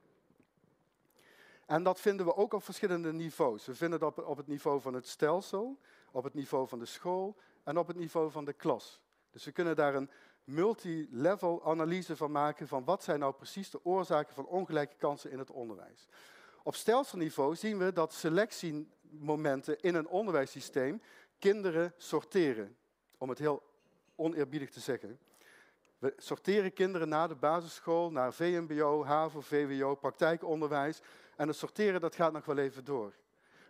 En 1.67 1.83
dat 1.83 2.01
vinden 2.01 2.27
we 2.27 2.37
ook 2.37 2.53
op 2.53 2.65
verschillende 2.65 3.13
niveaus. 3.13 3.67
We 3.67 3.75
vinden 3.75 4.01
dat 4.01 4.25
op 4.25 4.37
het 4.37 4.47
niveau 4.47 4.81
van 4.81 4.95
het 4.95 5.07
stelsel, 5.07 5.79
op 6.11 6.25
het 6.25 6.35
niveau 6.35 6.69
van 6.69 6.79
de 6.79 6.87
school 6.87 7.37
en 7.65 7.79
op 7.79 7.87
het 7.87 7.97
niveau 7.97 8.31
van 8.31 8.45
de 8.45 8.53
klas. 8.53 9.01
Dus 9.31 9.45
we 9.45 9.53
kunnen 9.53 9.77
daar 9.77 9.95
een 9.95 10.11
multilevel 10.45 11.65
analyse 11.65 12.17
van 12.17 12.31
maken 12.31 12.69
van 12.69 12.85
wat 12.85 13.03
zijn 13.03 13.19
nou 13.19 13.35
precies 13.35 13.71
de 13.71 13.85
oorzaken 13.85 14.35
van 14.35 14.47
ongelijke 14.47 14.97
kansen 14.97 15.31
in 15.31 15.39
het 15.39 15.51
onderwijs. 15.51 16.07
Op 16.63 16.75
stelselniveau 16.75 17.57
zien 17.57 17.79
we 17.79 17.93
dat 17.93 18.13
selectiemomenten 18.13 19.81
in 19.81 19.95
een 19.95 20.09
onderwijssysteem 20.09 21.03
kinderen 21.39 21.95
sorteren, 21.97 22.77
om 23.19 23.29
het 23.29 23.39
heel 23.39 23.63
oneerbiedig 24.15 24.71
te 24.71 24.81
zeggen. 24.81 25.19
We 26.07 26.15
sorteren 26.17 26.73
kinderen 26.73 27.09
na 27.09 27.27
de 27.27 27.35
basisschool, 27.35 28.11
naar 28.11 28.33
VMBO, 28.33 29.05
HAVO, 29.05 29.41
VWO, 29.41 29.95
praktijkonderwijs. 29.95 31.01
En 31.37 31.49
het 31.49 31.57
sorteren 31.57 32.01
dat 32.01 32.15
gaat 32.15 32.33
nog 32.33 32.45
wel 32.45 32.59
even 32.59 32.85
door. 32.85 33.13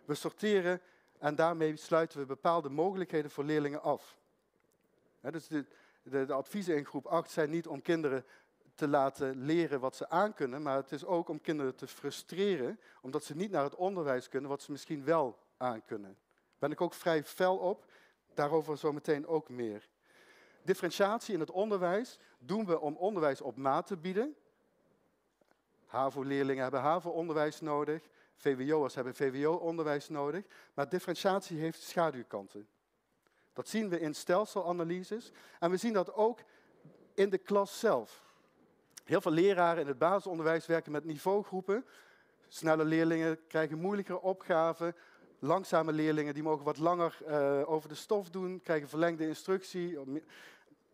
We 0.05 0.15
sorteren 0.15 0.81
en 1.19 1.35
daarmee 1.35 1.75
sluiten 1.75 2.19
we 2.19 2.25
bepaalde 2.25 2.69
mogelijkheden 2.69 3.31
voor 3.31 3.43
leerlingen 3.43 3.81
af. 3.81 4.17
dus 5.21 5.47
de, 5.47 5.65
de, 6.03 6.33
adviezen 6.33 6.75
in 6.75 6.85
groep 6.85 7.05
8 7.05 7.31
zijn 7.31 7.49
niet 7.49 7.67
om 7.67 7.81
kinderen 7.81 8.25
te 8.75 8.87
laten 8.87 9.45
leren 9.45 9.79
wat 9.79 9.95
ze 9.95 10.09
aankunnen, 10.09 10.61
maar 10.61 10.75
het 10.75 10.91
is 10.91 11.05
ook 11.05 11.29
om 11.29 11.41
kinderen 11.41 11.75
te 11.75 11.87
frustreren, 11.87 12.79
omdat 13.01 13.23
ze 13.23 13.35
niet 13.35 13.51
naar 13.51 13.63
het 13.63 13.75
onderwijs 13.75 14.29
kunnen 14.29 14.49
wat 14.49 14.61
ze 14.61 14.71
misschien 14.71 15.03
wel 15.03 15.37
aankunnen. 15.57 16.11
Daar 16.11 16.57
ben 16.59 16.71
ik 16.71 16.81
ook 16.81 16.93
vrij 16.93 17.23
fel 17.23 17.57
op, 17.57 17.85
daarover 18.33 18.77
zometeen 18.77 19.27
ook 19.27 19.49
meer. 19.49 19.89
Differentiatie 20.67 21.33
in 21.33 21.39
het 21.39 21.51
onderwijs 21.51 22.19
doen 22.39 22.65
we 22.65 22.79
om 22.79 22.95
onderwijs 22.95 23.41
op 23.41 23.57
maat 23.57 23.87
te 23.87 23.97
bieden. 23.97 24.35
HAVO-leerlingen 25.85 26.61
hebben 26.61 26.81
HAVO-onderwijs 26.81 27.61
nodig, 27.61 28.09
VWO'ers 28.35 28.95
hebben 28.95 29.15
VWO-onderwijs 29.15 30.09
nodig, 30.09 30.45
maar 30.73 30.89
differentiatie 30.89 31.59
heeft 31.59 31.81
schaduwkanten. 31.81 32.67
Dat 33.53 33.67
zien 33.67 33.89
we 33.89 33.99
in 33.99 34.15
stelselanalyses 34.15 35.31
en 35.59 35.71
we 35.71 35.77
zien 35.77 35.93
dat 35.93 36.13
ook 36.13 36.39
in 37.13 37.29
de 37.29 37.37
klas 37.37 37.79
zelf. 37.79 38.23
Heel 39.03 39.21
veel 39.21 39.31
leraren 39.31 39.81
in 39.81 39.87
het 39.87 39.97
basisonderwijs 39.97 40.65
werken 40.65 40.91
met 40.91 41.05
niveaugroepen. 41.05 41.85
Snelle 42.47 42.85
leerlingen 42.85 43.47
krijgen 43.47 43.79
moeilijkere 43.79 44.21
opgaven. 44.21 44.95
Langzame 45.39 45.91
leerlingen 45.91 46.33
die 46.33 46.43
mogen 46.43 46.65
wat 46.65 46.77
langer 46.77 47.17
uh, 47.27 47.69
over 47.69 47.89
de 47.89 47.95
stof 47.95 48.29
doen, 48.29 48.61
krijgen 48.63 48.89
verlengde 48.89 49.27
instructie. 49.27 49.99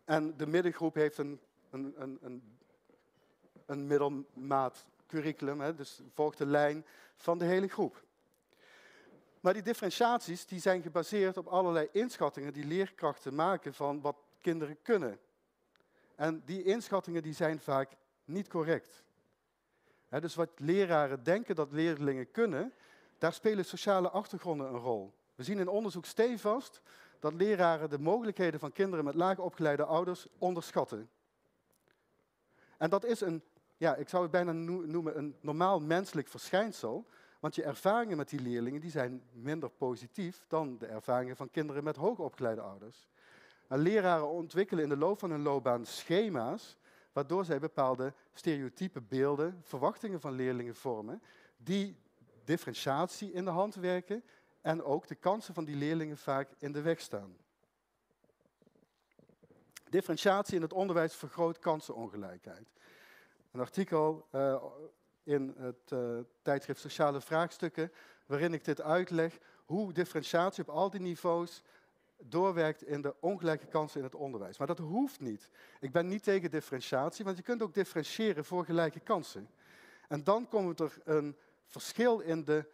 En 0.04 0.36
de 0.36 0.46
middengroep 0.46 0.94
heeft 0.94 1.18
een, 1.18 1.40
een, 1.70 1.94
een, 1.96 2.18
een, 2.22 2.58
een 3.66 3.86
middelmaat 3.86 4.86
curriculum, 5.06 5.60
hè, 5.60 5.74
dus 5.74 6.00
volgt 6.14 6.38
de 6.38 6.46
lijn 6.46 6.84
van 7.16 7.38
de 7.38 7.44
hele 7.44 7.68
groep. 7.68 8.02
Maar 9.40 9.52
die 9.52 9.62
differentiaties 9.62 10.46
die 10.46 10.60
zijn 10.60 10.82
gebaseerd 10.82 11.36
op 11.36 11.46
allerlei 11.46 11.88
inschattingen 11.92 12.52
die 12.52 12.64
leerkrachten 12.64 13.34
maken 13.34 13.74
van 13.74 14.00
wat 14.00 14.16
kinderen 14.40 14.82
kunnen. 14.82 15.18
En 16.14 16.42
die 16.44 16.62
inschattingen 16.62 17.22
die 17.22 17.34
zijn 17.34 17.60
vaak 17.60 17.92
niet 18.24 18.48
correct. 18.48 19.02
dus 20.08 20.34
wat 20.34 20.50
leraren 20.56 21.22
denken 21.22 21.54
dat 21.54 21.72
leerlingen 21.72 22.30
kunnen, 22.30 22.72
daar 23.18 23.32
spelen 23.32 23.64
sociale 23.64 24.10
achtergronden 24.10 24.66
een 24.66 24.78
rol. 24.78 25.14
We 25.34 25.42
zien 25.42 25.58
in 25.58 25.68
onderzoek 25.68 26.04
stevast 26.04 26.80
dat 27.24 27.34
leraren 27.34 27.90
de 27.90 27.98
mogelijkheden 27.98 28.60
van 28.60 28.72
kinderen 28.72 29.04
met 29.04 29.14
laag 29.14 29.38
opgeleide 29.38 29.84
ouders 29.84 30.26
onderschatten. 30.38 31.10
En 32.76 32.90
dat 32.90 33.04
is 33.04 33.20
een, 33.20 33.42
ja, 33.76 33.94
ik 33.94 34.08
zou 34.08 34.22
het 34.22 34.32
bijna 34.32 34.52
noemen, 34.52 35.18
een 35.18 35.36
normaal 35.40 35.80
menselijk 35.80 36.28
verschijnsel. 36.28 37.06
Want 37.40 37.54
je 37.54 37.62
ervaringen 37.62 38.16
met 38.16 38.28
die 38.28 38.40
leerlingen 38.40 38.80
die 38.80 38.90
zijn 38.90 39.22
minder 39.32 39.70
positief 39.70 40.44
dan 40.48 40.78
de 40.78 40.86
ervaringen 40.86 41.36
van 41.36 41.50
kinderen 41.50 41.84
met 41.84 41.96
hoogopgeleide 41.96 42.60
ouders. 42.60 43.08
En 43.68 43.78
leraren 43.78 44.28
ontwikkelen 44.28 44.82
in 44.82 44.88
de 44.88 44.96
loop 44.96 45.18
van 45.18 45.30
hun 45.30 45.42
loopbaan 45.42 45.86
schema's 45.86 46.76
waardoor 47.12 47.44
zij 47.44 47.58
bepaalde 47.58 48.12
stereotype 48.32 49.00
beelden, 49.00 49.60
verwachtingen 49.62 50.20
van 50.20 50.32
leerlingen 50.32 50.74
vormen, 50.74 51.22
die 51.56 51.96
differentiatie 52.44 53.32
in 53.32 53.44
de 53.44 53.50
hand 53.50 53.74
werken 53.74 54.24
en 54.64 54.82
ook 54.82 55.06
de 55.06 55.14
kansen 55.14 55.54
van 55.54 55.64
die 55.64 55.76
leerlingen 55.76 56.16
vaak 56.16 56.50
in 56.58 56.72
de 56.72 56.80
weg 56.80 57.00
staan. 57.00 57.36
Differentiatie 59.88 60.56
in 60.56 60.62
het 60.62 60.72
onderwijs 60.72 61.14
vergroot 61.14 61.58
kansenongelijkheid. 61.58 62.68
Een 63.52 63.60
artikel 63.60 64.26
uh, 64.32 64.62
in 65.22 65.54
het 65.56 65.90
uh, 65.92 66.18
tijdschrift 66.42 66.80
Sociale 66.80 67.20
Vraagstukken, 67.20 67.92
waarin 68.26 68.54
ik 68.54 68.64
dit 68.64 68.80
uitleg, 68.80 69.38
hoe 69.64 69.92
differentiatie 69.92 70.62
op 70.62 70.74
al 70.74 70.90
die 70.90 71.00
niveaus 71.00 71.62
doorwerkt 72.18 72.82
in 72.82 73.02
de 73.02 73.14
ongelijke 73.20 73.66
kansen 73.66 73.98
in 73.98 74.06
het 74.06 74.14
onderwijs. 74.14 74.58
Maar 74.58 74.66
dat 74.66 74.78
hoeft 74.78 75.20
niet. 75.20 75.50
Ik 75.80 75.92
ben 75.92 76.08
niet 76.08 76.22
tegen 76.22 76.50
differentiatie, 76.50 77.24
want 77.24 77.36
je 77.36 77.42
kunt 77.42 77.62
ook 77.62 77.74
differentiëren 77.74 78.44
voor 78.44 78.64
gelijke 78.64 79.00
kansen. 79.00 79.48
En 80.08 80.24
dan 80.24 80.48
komt 80.48 80.80
er 80.80 80.98
een 81.04 81.36
verschil 81.66 82.20
in 82.20 82.44
de 82.44 82.72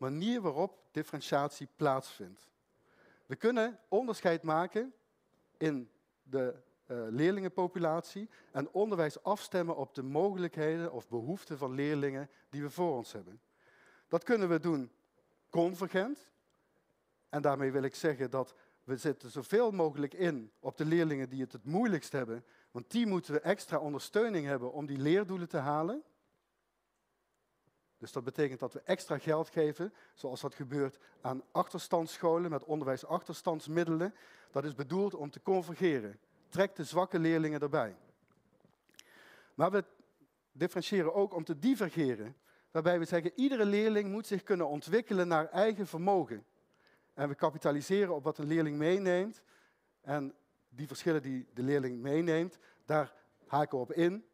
manier 0.00 0.40
waarop 0.40 0.78
differentiatie 0.90 1.68
plaatsvindt. 1.76 2.48
We 3.26 3.36
kunnen 3.36 3.78
onderscheid 3.88 4.42
maken 4.42 4.94
in 5.56 5.90
de 6.22 6.54
uh, 6.86 7.06
leerlingenpopulatie 7.08 8.28
en 8.52 8.70
onderwijs 8.70 9.22
afstemmen 9.22 9.76
op 9.76 9.94
de 9.94 10.02
mogelijkheden 10.02 10.92
of 10.92 11.08
behoeften 11.08 11.58
van 11.58 11.74
leerlingen 11.74 12.30
die 12.50 12.62
we 12.62 12.70
voor 12.70 12.96
ons 12.96 13.12
hebben. 13.12 13.40
Dat 14.08 14.24
kunnen 14.24 14.48
we 14.48 14.60
doen 14.60 14.90
convergent, 15.50 16.30
en 17.28 17.42
daarmee 17.42 17.72
wil 17.72 17.82
ik 17.82 17.94
zeggen 17.94 18.30
dat 18.30 18.54
we 18.84 18.96
zitten 18.96 19.30
zoveel 19.30 19.70
mogelijk 19.70 20.14
in 20.14 20.52
op 20.60 20.76
de 20.76 20.84
leerlingen 20.84 21.28
die 21.28 21.40
het 21.40 21.52
het 21.52 21.64
moeilijkst 21.64 22.12
hebben. 22.12 22.44
Want 22.70 22.90
die 22.90 23.06
moeten 23.06 23.32
we 23.32 23.40
extra 23.40 23.78
ondersteuning 23.78 24.46
hebben 24.46 24.72
om 24.72 24.86
die 24.86 24.98
leerdoelen 24.98 25.48
te 25.48 25.56
halen. 25.56 26.02
Dus 28.00 28.12
dat 28.12 28.24
betekent 28.24 28.60
dat 28.60 28.72
we 28.72 28.80
extra 28.84 29.18
geld 29.18 29.48
geven, 29.48 29.92
zoals 30.14 30.40
dat 30.40 30.54
gebeurt 30.54 30.98
aan 31.20 31.42
achterstandsscholen 31.50 32.50
met 32.50 32.64
onderwijsachterstandsmiddelen. 32.64 34.14
Dat 34.50 34.64
is 34.64 34.74
bedoeld 34.74 35.14
om 35.14 35.30
te 35.30 35.42
convergeren. 35.42 36.18
Trek 36.48 36.76
de 36.76 36.84
zwakke 36.84 37.18
leerlingen 37.18 37.60
erbij. 37.60 37.96
Maar 39.54 39.70
we 39.70 39.84
differentiëren 40.52 41.14
ook 41.14 41.34
om 41.34 41.44
te 41.44 41.58
divergeren, 41.58 42.36
waarbij 42.70 42.98
we 42.98 43.04
zeggen 43.04 43.32
iedere 43.34 43.64
leerling 43.64 44.10
moet 44.10 44.26
zich 44.26 44.42
kunnen 44.42 44.68
ontwikkelen 44.68 45.28
naar 45.28 45.48
eigen 45.48 45.86
vermogen. 45.86 46.44
En 47.14 47.28
we 47.28 47.34
kapitaliseren 47.34 48.14
op 48.14 48.24
wat 48.24 48.38
een 48.38 48.46
leerling 48.46 48.76
meeneemt. 48.76 49.42
En 50.00 50.34
die 50.68 50.86
verschillen 50.86 51.22
die 51.22 51.46
de 51.54 51.62
leerling 51.62 52.00
meeneemt, 52.00 52.58
daar 52.84 53.14
haken 53.46 53.78
we 53.78 53.84
op 53.84 53.92
in. 53.92 54.24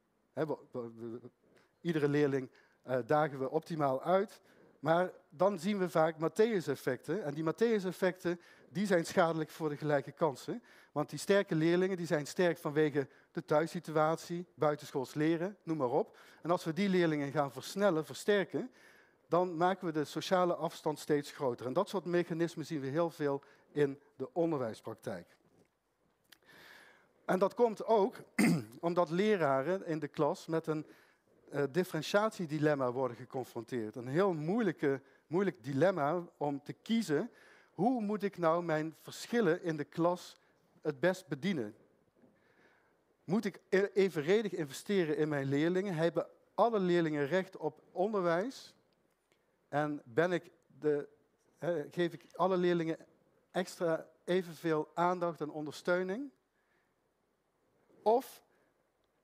iedere 1.81 2.09
leerling 2.09 2.51
uh, 2.89 2.99
dagen 3.07 3.39
we 3.39 3.51
optimaal 3.51 4.03
uit. 4.03 4.41
Maar 4.81 5.11
dan 5.29 5.59
zien 5.59 5.79
we 5.79 5.91
vaak 5.91 6.15
Matthäus-effecten. 6.17 7.25
En 7.25 7.35
die 7.35 7.45
Matthäus-effecten 7.45 8.41
die 8.69 8.87
zijn 8.87 9.07
schadelijk 9.07 9.51
voor 9.51 9.69
de 9.69 9.77
gelijke 9.77 10.13
kansen. 10.13 10.63
Want 10.93 11.11
die 11.11 11.19
sterke 11.19 11.55
leerlingen 11.55 11.97
die 11.97 12.07
zijn 12.07 12.27
sterk 12.27 12.59
vanwege 12.59 13.09
de 13.33 13.45
thuissituatie, 13.45 14.47
buitenschools 14.55 15.15
leren, 15.15 15.57
noem 15.63 15.77
maar 15.77 15.91
op. 15.91 16.17
En 16.43 16.51
als 16.51 16.65
we 16.65 16.73
die 16.73 16.89
leerlingen 16.89 17.33
gaan 17.33 17.53
versnellen, 17.53 18.05
versterken, 18.05 18.71
dan 19.29 19.57
maken 19.57 19.87
we 19.87 19.93
de 19.93 20.05
sociale 20.05 20.55
afstand 20.55 20.99
steeds 20.99 21.31
groter. 21.31 21.67
En 21.67 21.73
dat 21.73 21.89
soort 21.89 22.05
mechanismen 22.05 22.67
zien 22.67 22.81
we 22.81 22.87
heel 22.87 23.11
veel 23.11 23.43
in 23.73 24.01
de 24.17 24.29
onderwijspraktijk. 24.33 25.37
En 27.25 27.39
dat 27.39 27.55
komt 27.55 27.85
ook 27.85 28.17
omdat 28.81 29.11
leraren 29.11 29.87
in 29.87 29.99
de 29.99 30.09
klas 30.09 30.47
met 30.47 30.67
een 30.67 30.87
uh, 31.53 31.63
differentiatiedilemma 31.71 32.93
worden 32.93 33.17
geconfronteerd. 33.17 33.97
Een 33.97 34.09
heel 34.09 34.33
moeilijke, 34.33 35.01
moeilijk 35.27 35.65
dilemma 35.65 36.25
om 36.37 36.63
te 36.63 36.73
kiezen 36.73 37.31
hoe 37.77 38.01
moet 38.01 38.23
ik 38.23 38.39
nou 38.39 38.63
mijn 38.63 38.97
verschillen 39.01 39.63
in 39.63 39.77
de 39.77 39.85
klas 39.85 40.37
het 40.83 41.01
best 41.01 41.27
bedienen. 41.27 41.77
Moet 43.25 43.45
ik 43.45 43.61
e- 43.69 43.91
evenredig 43.95 44.53
investeren 44.53 45.17
in 45.17 45.29
mijn 45.29 45.47
leerlingen? 45.47 45.95
Hebben 45.95 46.27
alle 46.55 46.79
leerlingen 46.79 47.27
recht 47.27 47.57
op 47.57 47.83
onderwijs? 47.93 48.75
En 49.69 50.03
ben 50.05 50.33
ik 50.33 50.51
de, 50.79 51.09
geef 51.91 52.13
ik 52.13 52.27
alle 52.33 52.57
leerlingen 52.57 52.97
extra 53.51 54.07
evenveel 54.25 54.91
aandacht 54.95 55.41
en 55.41 55.51
ondersteuning? 55.51 56.31
Of 58.03 58.45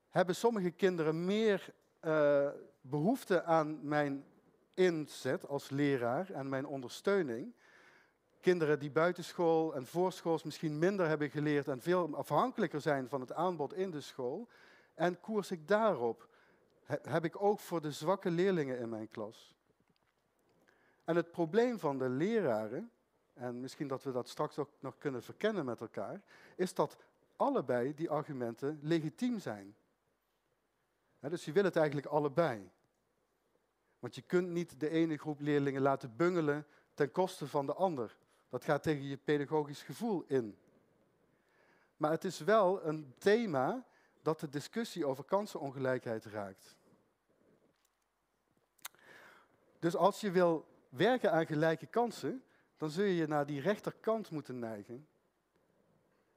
hebben 0.09 0.35
sommige 0.35 0.71
kinderen 0.71 1.25
meer 1.25 1.73
uh, 2.05 2.47
behoefte 2.81 3.43
aan 3.43 3.87
mijn 3.87 4.25
inzet 4.73 5.47
als 5.47 5.69
leraar 5.69 6.29
en 6.29 6.49
mijn 6.49 6.65
ondersteuning? 6.65 7.53
Kinderen 8.41 8.79
die 8.79 8.91
buitenschool 8.91 9.75
en 9.75 9.85
voorschools 9.85 10.43
misschien 10.43 10.79
minder 10.79 11.07
hebben 11.07 11.29
geleerd 11.29 11.67
en 11.67 11.81
veel 11.81 12.15
afhankelijker 12.15 12.81
zijn 12.81 13.09
van 13.09 13.21
het 13.21 13.33
aanbod 13.33 13.73
in 13.73 13.91
de 13.91 14.01
school. 14.01 14.47
En 14.93 15.19
koers 15.19 15.51
ik 15.51 15.67
daarop? 15.67 16.27
Heb 16.85 17.25
ik 17.25 17.41
ook 17.41 17.59
voor 17.59 17.81
de 17.81 17.91
zwakke 17.91 18.31
leerlingen 18.31 18.79
in 18.79 18.89
mijn 18.89 19.09
klas? 19.09 19.55
En 21.03 21.15
het 21.15 21.31
probleem 21.31 21.79
van 21.79 21.97
de 21.97 22.09
leraren, 22.09 22.91
en 23.33 23.59
misschien 23.59 23.87
dat 23.87 24.03
we 24.03 24.11
dat 24.11 24.29
straks 24.29 24.57
ook 24.57 24.69
nog 24.79 24.97
kunnen 24.97 25.23
verkennen 25.23 25.65
met 25.65 25.81
elkaar, 25.81 26.21
is 26.55 26.73
dat 26.73 26.97
allebei 27.35 27.93
die 27.93 28.09
argumenten 28.09 28.79
legitiem 28.81 29.39
zijn. 29.39 29.75
Dus 31.29 31.45
je 31.45 31.51
wil 31.51 31.63
het 31.63 31.75
eigenlijk 31.75 32.07
allebei. 32.07 32.69
Want 33.99 34.15
je 34.15 34.21
kunt 34.21 34.49
niet 34.49 34.79
de 34.79 34.89
ene 34.89 35.17
groep 35.17 35.39
leerlingen 35.39 35.81
laten 35.81 36.15
bungelen 36.15 36.65
ten 36.93 37.11
koste 37.11 37.47
van 37.47 37.65
de 37.65 37.73
ander. 37.73 38.17
Dat 38.49 38.63
gaat 38.63 38.83
tegen 38.83 39.07
je 39.07 39.17
pedagogisch 39.17 39.81
gevoel 39.81 40.23
in. 40.27 40.57
Maar 41.97 42.11
het 42.11 42.23
is 42.23 42.39
wel 42.39 42.85
een 42.85 43.13
thema 43.17 43.85
dat 44.21 44.39
de 44.39 44.49
discussie 44.49 45.05
over 45.05 45.23
kansenongelijkheid 45.23 46.25
raakt. 46.25 46.75
Dus 49.79 49.95
als 49.95 50.21
je 50.21 50.31
wil 50.31 50.65
werken 50.89 51.31
aan 51.31 51.45
gelijke 51.45 51.85
kansen, 51.85 52.43
dan 52.77 52.89
zul 52.89 53.05
je 53.05 53.27
naar 53.27 53.45
die 53.45 53.61
rechterkant 53.61 54.29
moeten 54.29 54.59
neigen. 54.59 55.07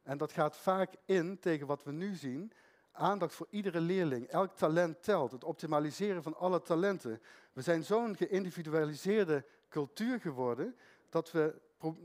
En 0.02 0.18
dat 0.18 0.32
gaat 0.32 0.56
vaak 0.56 0.94
in 1.04 1.38
tegen 1.38 1.66
wat 1.66 1.82
we 1.82 1.92
nu 1.92 2.14
zien. 2.14 2.52
Aandacht 2.96 3.34
voor 3.34 3.46
iedere 3.50 3.80
leerling. 3.80 4.26
Elk 4.26 4.56
talent 4.56 5.02
telt. 5.02 5.32
Het 5.32 5.44
optimaliseren 5.44 6.22
van 6.22 6.36
alle 6.36 6.62
talenten. 6.62 7.20
We 7.52 7.62
zijn 7.62 7.84
zo'n 7.84 8.16
geïndividualiseerde 8.16 9.44
cultuur 9.68 10.20
geworden 10.20 10.76
dat 11.10 11.30
we, 11.30 11.54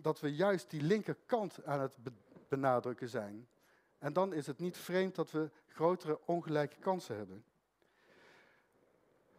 dat 0.02 0.20
we 0.20 0.36
juist 0.36 0.70
die 0.70 0.82
linkerkant 0.82 1.66
aan 1.66 1.80
het 1.80 1.92
benadrukken 2.48 3.10
zijn. 3.10 3.48
En 4.00 4.14
dan 4.14 4.34
is 4.34 4.48
het 4.48 4.60
niet 4.60 4.78
vreemd 4.78 5.16
dat 5.16 5.32
we 5.32 5.50
grotere 5.68 6.20
ongelijke 6.26 6.76
kansen 6.80 7.16
hebben. 7.16 7.44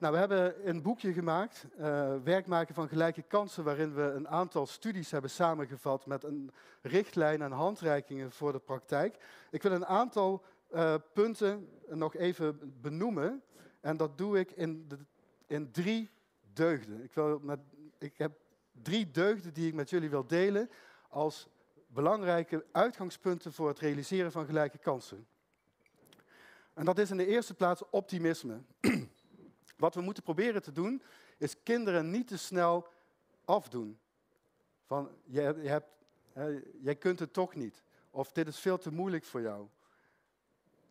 Nou, 0.02 0.14
we 0.14 0.20
hebben 0.20 0.68
een 0.68 0.82
boekje 0.82 1.12
gemaakt, 1.12 1.66
uh, 1.78 2.14
Werk 2.24 2.46
maken 2.46 2.74
van 2.74 2.88
gelijke 2.88 3.22
kansen, 3.22 3.64
waarin 3.64 3.94
we 3.94 4.02
een 4.02 4.28
aantal 4.28 4.66
studies 4.66 5.10
hebben 5.10 5.30
samengevat 5.30 6.06
met 6.06 6.24
een 6.24 6.50
richtlijn 6.80 7.42
en 7.42 7.52
handreikingen 7.52 8.30
voor 8.30 8.52
de 8.52 8.58
praktijk. 8.58 9.16
Ik 9.50 9.62
wil 9.62 9.72
een 9.72 9.86
aantal 9.86 10.42
uh, 10.74 10.94
punten 11.12 11.68
nog 11.88 12.16
even 12.16 12.74
benoemen 12.80 13.42
en 13.80 13.96
dat 13.96 14.18
doe 14.18 14.38
ik 14.38 14.50
in, 14.50 14.88
de, 14.88 14.98
in 15.46 15.70
drie 15.70 16.10
deugden. 16.52 17.02
Ik, 17.02 17.12
wil 17.12 17.38
met, 17.38 17.58
ik 17.98 18.18
heb 18.18 18.32
drie 18.82 19.10
deugden 19.10 19.54
die 19.54 19.68
ik 19.68 19.74
met 19.74 19.90
jullie 19.90 20.10
wil 20.10 20.26
delen 20.26 20.70
als 21.08 21.48
belangrijke 21.86 22.64
uitgangspunten 22.72 23.52
voor 23.52 23.68
het 23.68 23.78
realiseren 23.78 24.32
van 24.32 24.46
gelijke 24.46 24.78
kansen. 24.78 25.26
En 26.74 26.84
dat 26.84 26.98
is 26.98 27.10
in 27.10 27.16
de 27.16 27.26
eerste 27.26 27.54
plaats 27.54 27.82
optimisme. 27.90 28.60
Wat 29.76 29.94
we 29.94 30.00
moeten 30.00 30.22
proberen 30.22 30.62
te 30.62 30.72
doen, 30.72 31.02
is 31.38 31.62
kinderen 31.62 32.10
niet 32.10 32.28
te 32.28 32.38
snel 32.38 32.88
afdoen. 33.44 33.98
Van, 34.84 35.10
je, 35.24 35.40
je 35.40 35.68
hebt, 35.68 35.88
hè, 36.32 36.60
jij 36.80 36.96
kunt 36.96 37.18
het 37.18 37.32
toch 37.32 37.54
niet. 37.54 37.82
Of 38.10 38.32
dit 38.32 38.48
is 38.48 38.58
veel 38.58 38.78
te 38.78 38.92
moeilijk 38.92 39.24
voor 39.24 39.40
jou. 39.40 39.66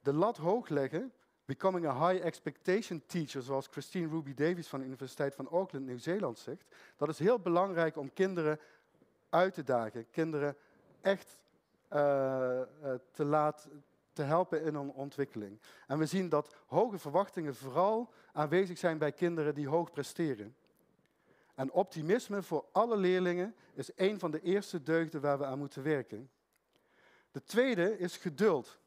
De 0.01 0.13
lat 0.13 0.37
hoog 0.37 0.69
leggen, 0.69 1.13
becoming 1.45 1.85
a 1.85 2.07
high 2.07 2.25
expectation 2.25 3.03
teacher, 3.05 3.41
zoals 3.41 3.67
Christine 3.67 4.07
Ruby 4.07 4.33
Davies 4.33 4.67
van 4.67 4.79
de 4.79 4.85
Universiteit 4.85 5.35
van 5.35 5.49
Auckland, 5.49 5.85
Nieuw-Zeeland 5.85 6.39
zegt. 6.39 6.65
Dat 6.97 7.09
is 7.09 7.19
heel 7.19 7.39
belangrijk 7.39 7.97
om 7.97 8.13
kinderen 8.13 8.59
uit 9.29 9.53
te 9.53 9.63
dagen. 9.63 10.09
Kinderen 10.09 10.55
echt 11.01 11.39
uh, 11.89 12.61
te 13.11 13.25
laten 13.25 13.83
te 14.13 14.21
helpen 14.21 14.63
in 14.63 14.75
hun 14.75 14.91
ontwikkeling. 14.91 15.59
En 15.87 15.97
we 15.97 16.05
zien 16.05 16.29
dat 16.29 16.55
hoge 16.65 16.97
verwachtingen 16.97 17.55
vooral 17.55 18.13
aanwezig 18.33 18.77
zijn 18.77 18.97
bij 18.97 19.11
kinderen 19.11 19.55
die 19.55 19.67
hoog 19.67 19.91
presteren. 19.91 20.55
En 21.55 21.71
optimisme 21.71 22.41
voor 22.41 22.65
alle 22.71 22.97
leerlingen 22.97 23.55
is 23.73 23.91
een 23.95 24.19
van 24.19 24.31
de 24.31 24.41
eerste 24.41 24.83
deugden 24.83 25.21
waar 25.21 25.37
we 25.37 25.45
aan 25.45 25.59
moeten 25.59 25.83
werken. 25.83 26.29
De 27.31 27.43
tweede 27.43 27.97
is 27.97 28.17
geduld. 28.17 28.79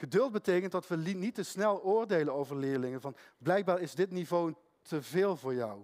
Geduld 0.00 0.32
betekent 0.32 0.72
dat 0.72 0.88
we 0.88 0.96
niet 0.96 1.34
te 1.34 1.42
snel 1.42 1.82
oordelen 1.82 2.34
over 2.34 2.56
leerlingen. 2.56 3.00
Van 3.00 3.16
blijkbaar 3.38 3.80
is 3.80 3.94
dit 3.94 4.10
niveau 4.10 4.54
te 4.82 5.02
veel 5.02 5.36
voor 5.36 5.54
jou. 5.54 5.80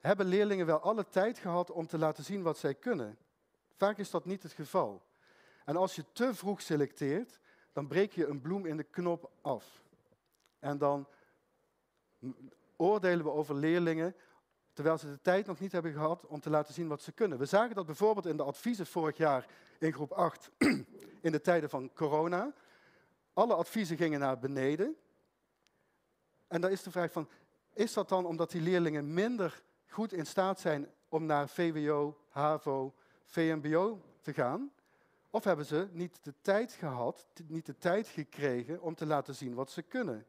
Hebben 0.00 0.26
leerlingen 0.26 0.66
wel 0.66 0.80
alle 0.80 1.08
tijd 1.08 1.38
gehad 1.38 1.70
om 1.70 1.86
te 1.86 1.98
laten 1.98 2.24
zien 2.24 2.42
wat 2.42 2.58
zij 2.58 2.74
kunnen? 2.74 3.18
Vaak 3.76 3.98
is 3.98 4.10
dat 4.10 4.24
niet 4.24 4.42
het 4.42 4.52
geval. 4.52 5.02
En 5.64 5.76
als 5.76 5.94
je 5.94 6.04
te 6.12 6.34
vroeg 6.34 6.60
selecteert, 6.60 7.38
dan 7.72 7.86
breek 7.86 8.12
je 8.12 8.26
een 8.26 8.40
bloem 8.40 8.66
in 8.66 8.76
de 8.76 8.82
knop 8.82 9.30
af. 9.40 9.82
En 10.58 10.78
dan 10.78 11.06
oordelen 12.76 13.24
we 13.24 13.30
over 13.30 13.54
leerlingen 13.54 14.14
terwijl 14.72 14.98
ze 14.98 15.06
de 15.06 15.20
tijd 15.22 15.46
nog 15.46 15.60
niet 15.60 15.72
hebben 15.72 15.92
gehad 15.92 16.26
om 16.26 16.40
te 16.40 16.50
laten 16.50 16.74
zien 16.74 16.88
wat 16.88 17.02
ze 17.02 17.12
kunnen. 17.12 17.38
We 17.38 17.46
zagen 17.46 17.74
dat 17.74 17.86
bijvoorbeeld 17.86 18.26
in 18.26 18.36
de 18.36 18.42
adviezen 18.42 18.86
vorig 18.86 19.16
jaar 19.16 19.46
in 19.78 19.92
groep 19.92 20.12
8, 20.12 20.50
in 21.26 21.32
de 21.32 21.40
tijden 21.40 21.70
van 21.70 21.90
corona. 21.94 22.52
Alle 23.38 23.54
adviezen 23.54 23.96
gingen 23.96 24.20
naar 24.20 24.38
beneden. 24.38 24.96
En 26.46 26.60
dan 26.60 26.70
is 26.70 26.82
de 26.82 26.90
vraag 26.90 27.12
van, 27.12 27.28
is 27.72 27.92
dat 27.92 28.08
dan 28.08 28.26
omdat 28.26 28.50
die 28.50 28.60
leerlingen 28.60 29.14
minder 29.14 29.62
goed 29.86 30.12
in 30.12 30.26
staat 30.26 30.60
zijn 30.60 30.90
om 31.08 31.26
naar 31.26 31.48
VWO, 31.48 32.18
HAVO, 32.28 32.94
VMBO 33.24 34.00
te 34.20 34.32
gaan? 34.32 34.72
Of 35.30 35.44
hebben 35.44 35.64
ze 35.64 35.88
niet 35.92 36.18
de 36.22 36.34
tijd 36.42 36.72
gehad, 36.72 37.26
niet 37.46 37.66
de 37.66 37.78
tijd 37.78 38.08
gekregen 38.08 38.80
om 38.80 38.94
te 38.94 39.06
laten 39.06 39.34
zien 39.34 39.54
wat 39.54 39.70
ze 39.70 39.82
kunnen? 39.82 40.26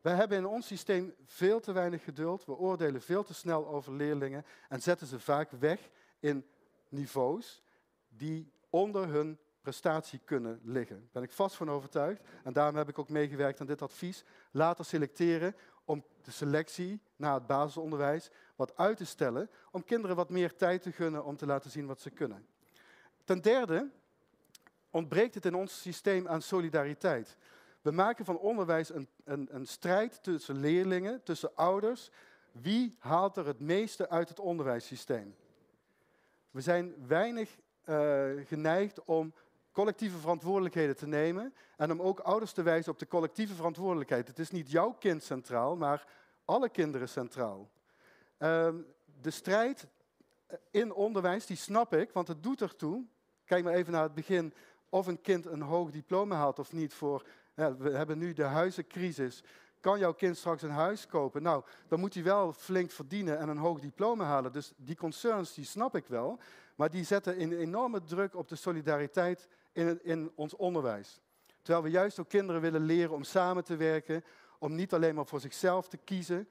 Wij 0.00 0.14
hebben 0.14 0.38
in 0.38 0.46
ons 0.46 0.66
systeem 0.66 1.14
veel 1.24 1.60
te 1.60 1.72
weinig 1.72 2.04
geduld. 2.04 2.44
We 2.44 2.56
oordelen 2.56 3.02
veel 3.02 3.22
te 3.22 3.34
snel 3.34 3.66
over 3.66 3.92
leerlingen 3.92 4.44
en 4.68 4.82
zetten 4.82 5.06
ze 5.06 5.20
vaak 5.20 5.50
weg 5.50 5.90
in 6.20 6.46
niveaus 6.88 7.62
die 8.08 8.52
onder 8.70 9.08
hun 9.08 9.38
prestatie 9.68 10.20
kunnen 10.24 10.60
liggen. 10.64 10.96
Daar 10.96 11.08
ben 11.12 11.22
ik 11.22 11.32
vast 11.32 11.56
van 11.56 11.70
overtuigd. 11.70 12.22
En 12.44 12.52
daarom 12.52 12.76
heb 12.76 12.88
ik 12.88 12.98
ook 12.98 13.08
meegewerkt 13.08 13.60
aan 13.60 13.66
dit 13.66 13.82
advies. 13.82 14.24
Later 14.50 14.84
selecteren 14.84 15.54
om 15.84 16.04
de 16.22 16.30
selectie 16.30 17.00
na 17.16 17.34
het 17.34 17.46
basisonderwijs 17.46 18.30
wat 18.56 18.76
uit 18.76 18.96
te 18.96 19.06
stellen. 19.06 19.50
Om 19.70 19.84
kinderen 19.84 20.16
wat 20.16 20.30
meer 20.30 20.56
tijd 20.56 20.82
te 20.82 20.92
gunnen 20.92 21.24
om 21.24 21.36
te 21.36 21.46
laten 21.46 21.70
zien 21.70 21.86
wat 21.86 22.00
ze 22.00 22.10
kunnen. 22.10 22.46
Ten 23.24 23.42
derde 23.42 23.90
ontbreekt 24.90 25.34
het 25.34 25.44
in 25.44 25.54
ons 25.54 25.80
systeem 25.80 26.28
aan 26.28 26.42
solidariteit. 26.42 27.36
We 27.82 27.90
maken 27.90 28.24
van 28.24 28.38
onderwijs 28.38 28.94
een, 28.94 29.08
een, 29.24 29.48
een 29.50 29.66
strijd 29.66 30.22
tussen 30.22 30.60
leerlingen, 30.60 31.22
tussen 31.22 31.54
ouders. 31.54 32.10
Wie 32.52 32.96
haalt 32.98 33.36
er 33.36 33.46
het 33.46 33.60
meeste 33.60 34.08
uit 34.08 34.28
het 34.28 34.40
onderwijssysteem? 34.40 35.34
We 36.50 36.60
zijn 36.60 37.06
weinig 37.06 37.56
uh, 37.88 38.46
geneigd 38.46 39.04
om 39.04 39.32
collectieve 39.72 40.18
verantwoordelijkheden 40.18 40.96
te 40.96 41.06
nemen 41.06 41.54
en 41.76 41.92
om 41.92 42.02
ook 42.02 42.18
ouders 42.18 42.52
te 42.52 42.62
wijzen 42.62 42.92
op 42.92 42.98
de 42.98 43.08
collectieve 43.08 43.54
verantwoordelijkheid. 43.54 44.28
Het 44.28 44.38
is 44.38 44.50
niet 44.50 44.70
jouw 44.70 44.92
kind 44.92 45.22
centraal, 45.22 45.76
maar 45.76 46.06
alle 46.44 46.68
kinderen 46.68 47.08
centraal. 47.08 47.70
Uh, 48.38 48.68
de 49.20 49.30
strijd 49.30 49.86
in 50.70 50.92
onderwijs, 50.92 51.46
die 51.46 51.56
snap 51.56 51.94
ik, 51.94 52.10
want 52.12 52.28
het 52.28 52.42
doet 52.42 52.60
ertoe. 52.60 53.04
Kijk 53.44 53.64
maar 53.64 53.74
even 53.74 53.92
naar 53.92 54.02
het 54.02 54.14
begin 54.14 54.54
of 54.88 55.06
een 55.06 55.20
kind 55.20 55.46
een 55.46 55.62
hoog 55.62 55.90
diploma 55.90 56.36
haalt 56.36 56.58
of 56.58 56.72
niet. 56.72 56.94
Voor, 56.94 57.26
we 57.54 57.90
hebben 57.90 58.18
nu 58.18 58.32
de 58.32 58.42
huizencrisis. 58.42 59.42
Kan 59.80 59.98
jouw 59.98 60.12
kind 60.14 60.36
straks 60.36 60.62
een 60.62 60.70
huis 60.70 61.06
kopen? 61.06 61.42
Nou, 61.42 61.64
dan 61.88 62.00
moet 62.00 62.14
hij 62.14 62.22
wel 62.22 62.52
flink 62.52 62.90
verdienen 62.90 63.38
en 63.38 63.48
een 63.48 63.58
hoog 63.58 63.80
diploma 63.80 64.24
halen. 64.24 64.52
Dus 64.52 64.72
die 64.76 64.96
concerns, 64.96 65.54
die 65.54 65.64
snap 65.64 65.96
ik 65.96 66.06
wel. 66.06 66.38
Maar 66.74 66.90
die 66.90 67.04
zetten 67.04 67.42
een 67.42 67.52
enorme 67.52 68.02
druk 68.02 68.36
op 68.36 68.48
de 68.48 68.56
solidariteit 68.56 69.48
in, 69.78 70.04
in 70.04 70.32
ons 70.34 70.56
onderwijs. 70.56 71.20
Terwijl 71.62 71.84
we 71.84 71.90
juist 71.90 72.20
ook 72.20 72.28
kinderen 72.28 72.60
willen 72.60 72.82
leren 72.82 73.14
om 73.14 73.24
samen 73.24 73.64
te 73.64 73.76
werken, 73.76 74.24
om 74.58 74.74
niet 74.74 74.94
alleen 74.94 75.14
maar 75.14 75.26
voor 75.26 75.40
zichzelf 75.40 75.88
te 75.88 75.96
kiezen. 75.96 76.48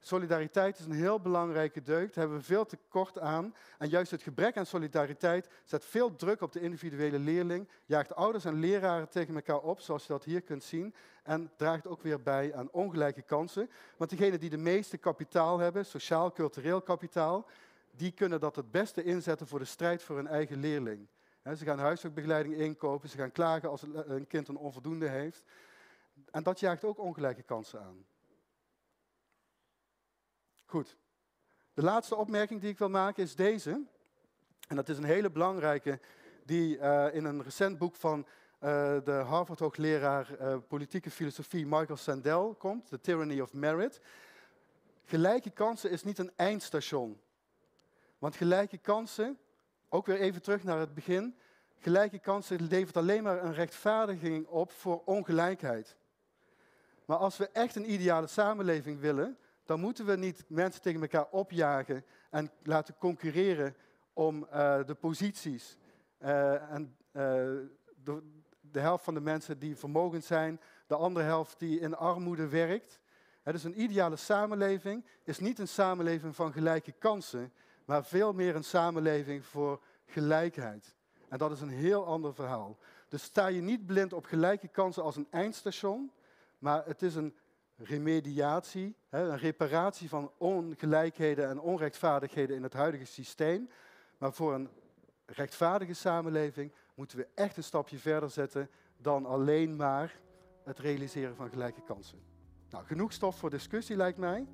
Solidariteit 0.00 0.78
is 0.78 0.84
een 0.84 0.92
heel 0.92 1.20
belangrijke 1.20 1.82
deugd. 1.82 2.14
Daar 2.14 2.24
hebben 2.24 2.38
we 2.38 2.44
veel 2.44 2.66
tekort 2.66 3.18
aan. 3.18 3.54
En 3.78 3.88
juist 3.88 4.10
het 4.10 4.22
gebrek 4.22 4.56
aan 4.56 4.66
solidariteit 4.66 5.48
zet 5.64 5.84
veel 5.84 6.16
druk 6.16 6.40
op 6.40 6.52
de 6.52 6.60
individuele 6.60 7.18
leerling. 7.18 7.68
Jaagt 7.86 8.14
ouders 8.14 8.44
en 8.44 8.58
leraren 8.60 9.08
tegen 9.08 9.34
elkaar 9.34 9.60
op, 9.60 9.80
zoals 9.80 10.02
je 10.02 10.12
dat 10.12 10.24
hier 10.24 10.42
kunt 10.42 10.64
zien. 10.64 10.94
En 11.22 11.50
draagt 11.56 11.86
ook 11.86 12.02
weer 12.02 12.22
bij 12.22 12.54
aan 12.54 12.70
ongelijke 12.70 13.22
kansen. 13.22 13.70
Want 13.96 14.10
degenen 14.10 14.40
die 14.40 14.50
de 14.50 14.56
meeste 14.56 14.96
kapitaal 14.96 15.58
hebben, 15.58 15.86
sociaal-cultureel 15.86 16.82
kapitaal, 16.82 17.46
die 17.90 18.12
kunnen 18.12 18.40
dat 18.40 18.56
het 18.56 18.70
beste 18.70 19.02
inzetten 19.02 19.46
voor 19.46 19.58
de 19.58 19.64
strijd 19.64 20.02
voor 20.02 20.16
hun 20.16 20.26
eigen 20.26 20.60
leerling. 20.60 21.06
Ze 21.52 21.64
gaan 21.64 21.78
huiswerkbegeleiding 21.78 22.54
inkopen, 22.54 23.08
ze 23.08 23.16
gaan 23.16 23.32
klagen 23.32 23.70
als 23.70 23.82
een 23.82 24.26
kind 24.26 24.48
een 24.48 24.56
onvoldoende 24.56 25.08
heeft. 25.08 25.44
En 26.30 26.42
dat 26.42 26.60
jaagt 26.60 26.84
ook 26.84 26.98
ongelijke 26.98 27.42
kansen 27.42 27.80
aan. 27.80 28.06
Goed. 30.64 30.96
De 31.74 31.82
laatste 31.82 32.16
opmerking 32.16 32.60
die 32.60 32.70
ik 32.70 32.78
wil 32.78 32.88
maken 32.88 33.22
is 33.22 33.34
deze. 33.34 33.82
En 34.68 34.76
dat 34.76 34.88
is 34.88 34.98
een 34.98 35.04
hele 35.04 35.30
belangrijke 35.30 36.00
die 36.44 36.78
uh, 36.78 37.14
in 37.14 37.24
een 37.24 37.42
recent 37.42 37.78
boek 37.78 37.96
van 37.96 38.18
uh, 38.18 38.28
de 39.04 39.22
Harvard-hoogleraar 39.26 40.60
politieke 40.60 41.10
filosofie 41.10 41.66
Michael 41.66 41.96
Sandel 41.96 42.54
komt, 42.54 42.88
The 42.88 43.00
Tyranny 43.00 43.40
of 43.40 43.52
Merit. 43.52 44.00
Gelijke 45.04 45.50
kansen 45.50 45.90
is 45.90 46.02
niet 46.02 46.18
een 46.18 46.32
eindstation. 46.36 47.20
Want 48.18 48.36
gelijke 48.36 48.78
kansen, 48.78 49.38
ook 49.88 50.06
weer 50.06 50.20
even 50.20 50.42
terug 50.42 50.64
naar 50.64 50.78
het 50.78 50.94
begin, 50.94 51.36
gelijke 51.78 52.18
kansen 52.18 52.66
levert 52.66 52.96
alleen 52.96 53.22
maar 53.22 53.44
een 53.44 53.54
rechtvaardiging 53.54 54.46
op 54.46 54.70
voor 54.70 55.02
ongelijkheid. 55.04 55.96
Maar 57.04 57.16
als 57.16 57.36
we 57.36 57.48
echt 57.52 57.76
een 57.76 57.92
ideale 57.92 58.26
samenleving 58.26 59.00
willen, 59.00 59.38
dan 59.64 59.80
moeten 59.80 60.06
we 60.06 60.16
niet 60.16 60.44
mensen 60.48 60.82
tegen 60.82 61.00
elkaar 61.00 61.26
opjagen 61.30 62.04
en 62.30 62.50
laten 62.62 62.96
concurreren 62.98 63.76
om 64.12 64.46
uh, 64.52 64.84
de 64.86 64.94
posities. 64.94 65.76
Uh, 66.22 66.72
en 66.72 66.96
uh, 67.12 67.22
de, 68.60 68.80
helft 68.80 69.04
van 69.04 69.14
de 69.14 69.20
mensen 69.20 69.58
die 69.58 69.76
vermogend 69.76 70.24
zijn, 70.24 70.60
de 70.86 70.96
andere 70.96 71.24
helft 71.24 71.58
die 71.58 71.80
in 71.80 71.96
armoede 71.96 72.48
werkt. 72.48 73.00
Dus 73.42 73.64
een 73.64 73.80
ideale 73.80 74.16
samenleving 74.16 75.04
is 75.24 75.38
niet 75.38 75.58
een 75.58 75.68
samenleving 75.68 76.36
van 76.36 76.52
gelijke 76.52 76.92
kansen, 76.92 77.52
maar 77.84 78.04
veel 78.04 78.32
meer 78.32 78.56
een 78.56 78.64
samenleving 78.64 79.44
voor 79.44 79.80
gelijkheid. 80.06 80.94
En 81.28 81.38
dat 81.38 81.52
is 81.52 81.60
een 81.60 81.68
heel 81.68 82.06
ander 82.06 82.34
verhaal. 82.34 82.78
Dus 83.08 83.22
sta 83.22 83.46
je 83.46 83.60
niet 83.60 83.86
blind 83.86 84.12
op 84.12 84.24
gelijke 84.24 84.68
kansen 84.68 85.02
als 85.02 85.16
een 85.16 85.26
eindstation, 85.30 86.10
maar 86.58 86.86
het 86.86 87.02
is 87.02 87.14
een 87.14 87.34
remediatie, 87.76 88.96
een 89.10 89.38
reparatie 89.38 90.08
van 90.08 90.32
ongelijkheden 90.38 91.48
en 91.48 91.60
onrechtvaardigheden 91.60 92.56
in 92.56 92.62
het 92.62 92.72
huidige 92.72 93.04
systeem. 93.04 93.68
Maar 94.18 94.32
voor 94.32 94.54
een 94.54 94.68
rechtvaardige 95.26 95.94
samenleving 95.94 96.72
moeten 96.94 97.18
we 97.18 97.28
echt 97.34 97.56
een 97.56 97.64
stapje 97.64 97.98
verder 97.98 98.30
zetten 98.30 98.70
dan 98.96 99.26
alleen 99.26 99.76
maar 99.76 100.20
het 100.64 100.78
realiseren 100.78 101.36
van 101.36 101.48
gelijke 101.48 101.82
kansen. 101.82 102.18
Nou, 102.70 102.84
genoeg 102.84 103.12
stof 103.12 103.38
voor 103.38 103.50
discussie 103.50 103.96
lijkt 103.96 104.18
mij. 104.18 104.46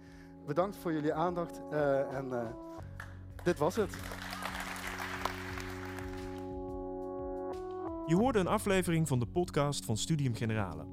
Bedankt 0.47 0.77
voor 0.77 0.93
jullie 0.93 1.15
aandacht 1.15 1.61
uh, 1.73 2.13
en 2.13 2.27
uh, 2.27 2.51
dit 3.45 3.59
was 3.59 3.77
het. 3.77 3.91
Je 8.07 8.17
hoorde 8.17 8.39
een 8.39 8.47
aflevering 8.47 9.09
van 9.09 9.19
de 9.19 9.27
podcast 9.27 9.85
van 9.85 9.97
Studium 9.97 10.35
Generale. 10.35 10.85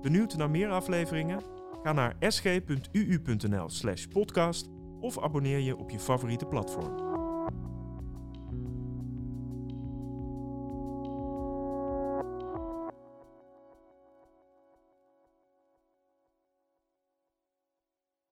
Benieuwd 0.00 0.36
naar 0.36 0.50
meer 0.50 0.70
afleveringen? 0.70 1.40
Ga 1.82 1.92
naar 1.92 2.16
sg.uu.nl/podcast 2.20 4.68
of 5.00 5.22
abonneer 5.22 5.58
je 5.58 5.76
op 5.76 5.90
je 5.90 5.98
favoriete 5.98 6.46
platform. 6.46 7.05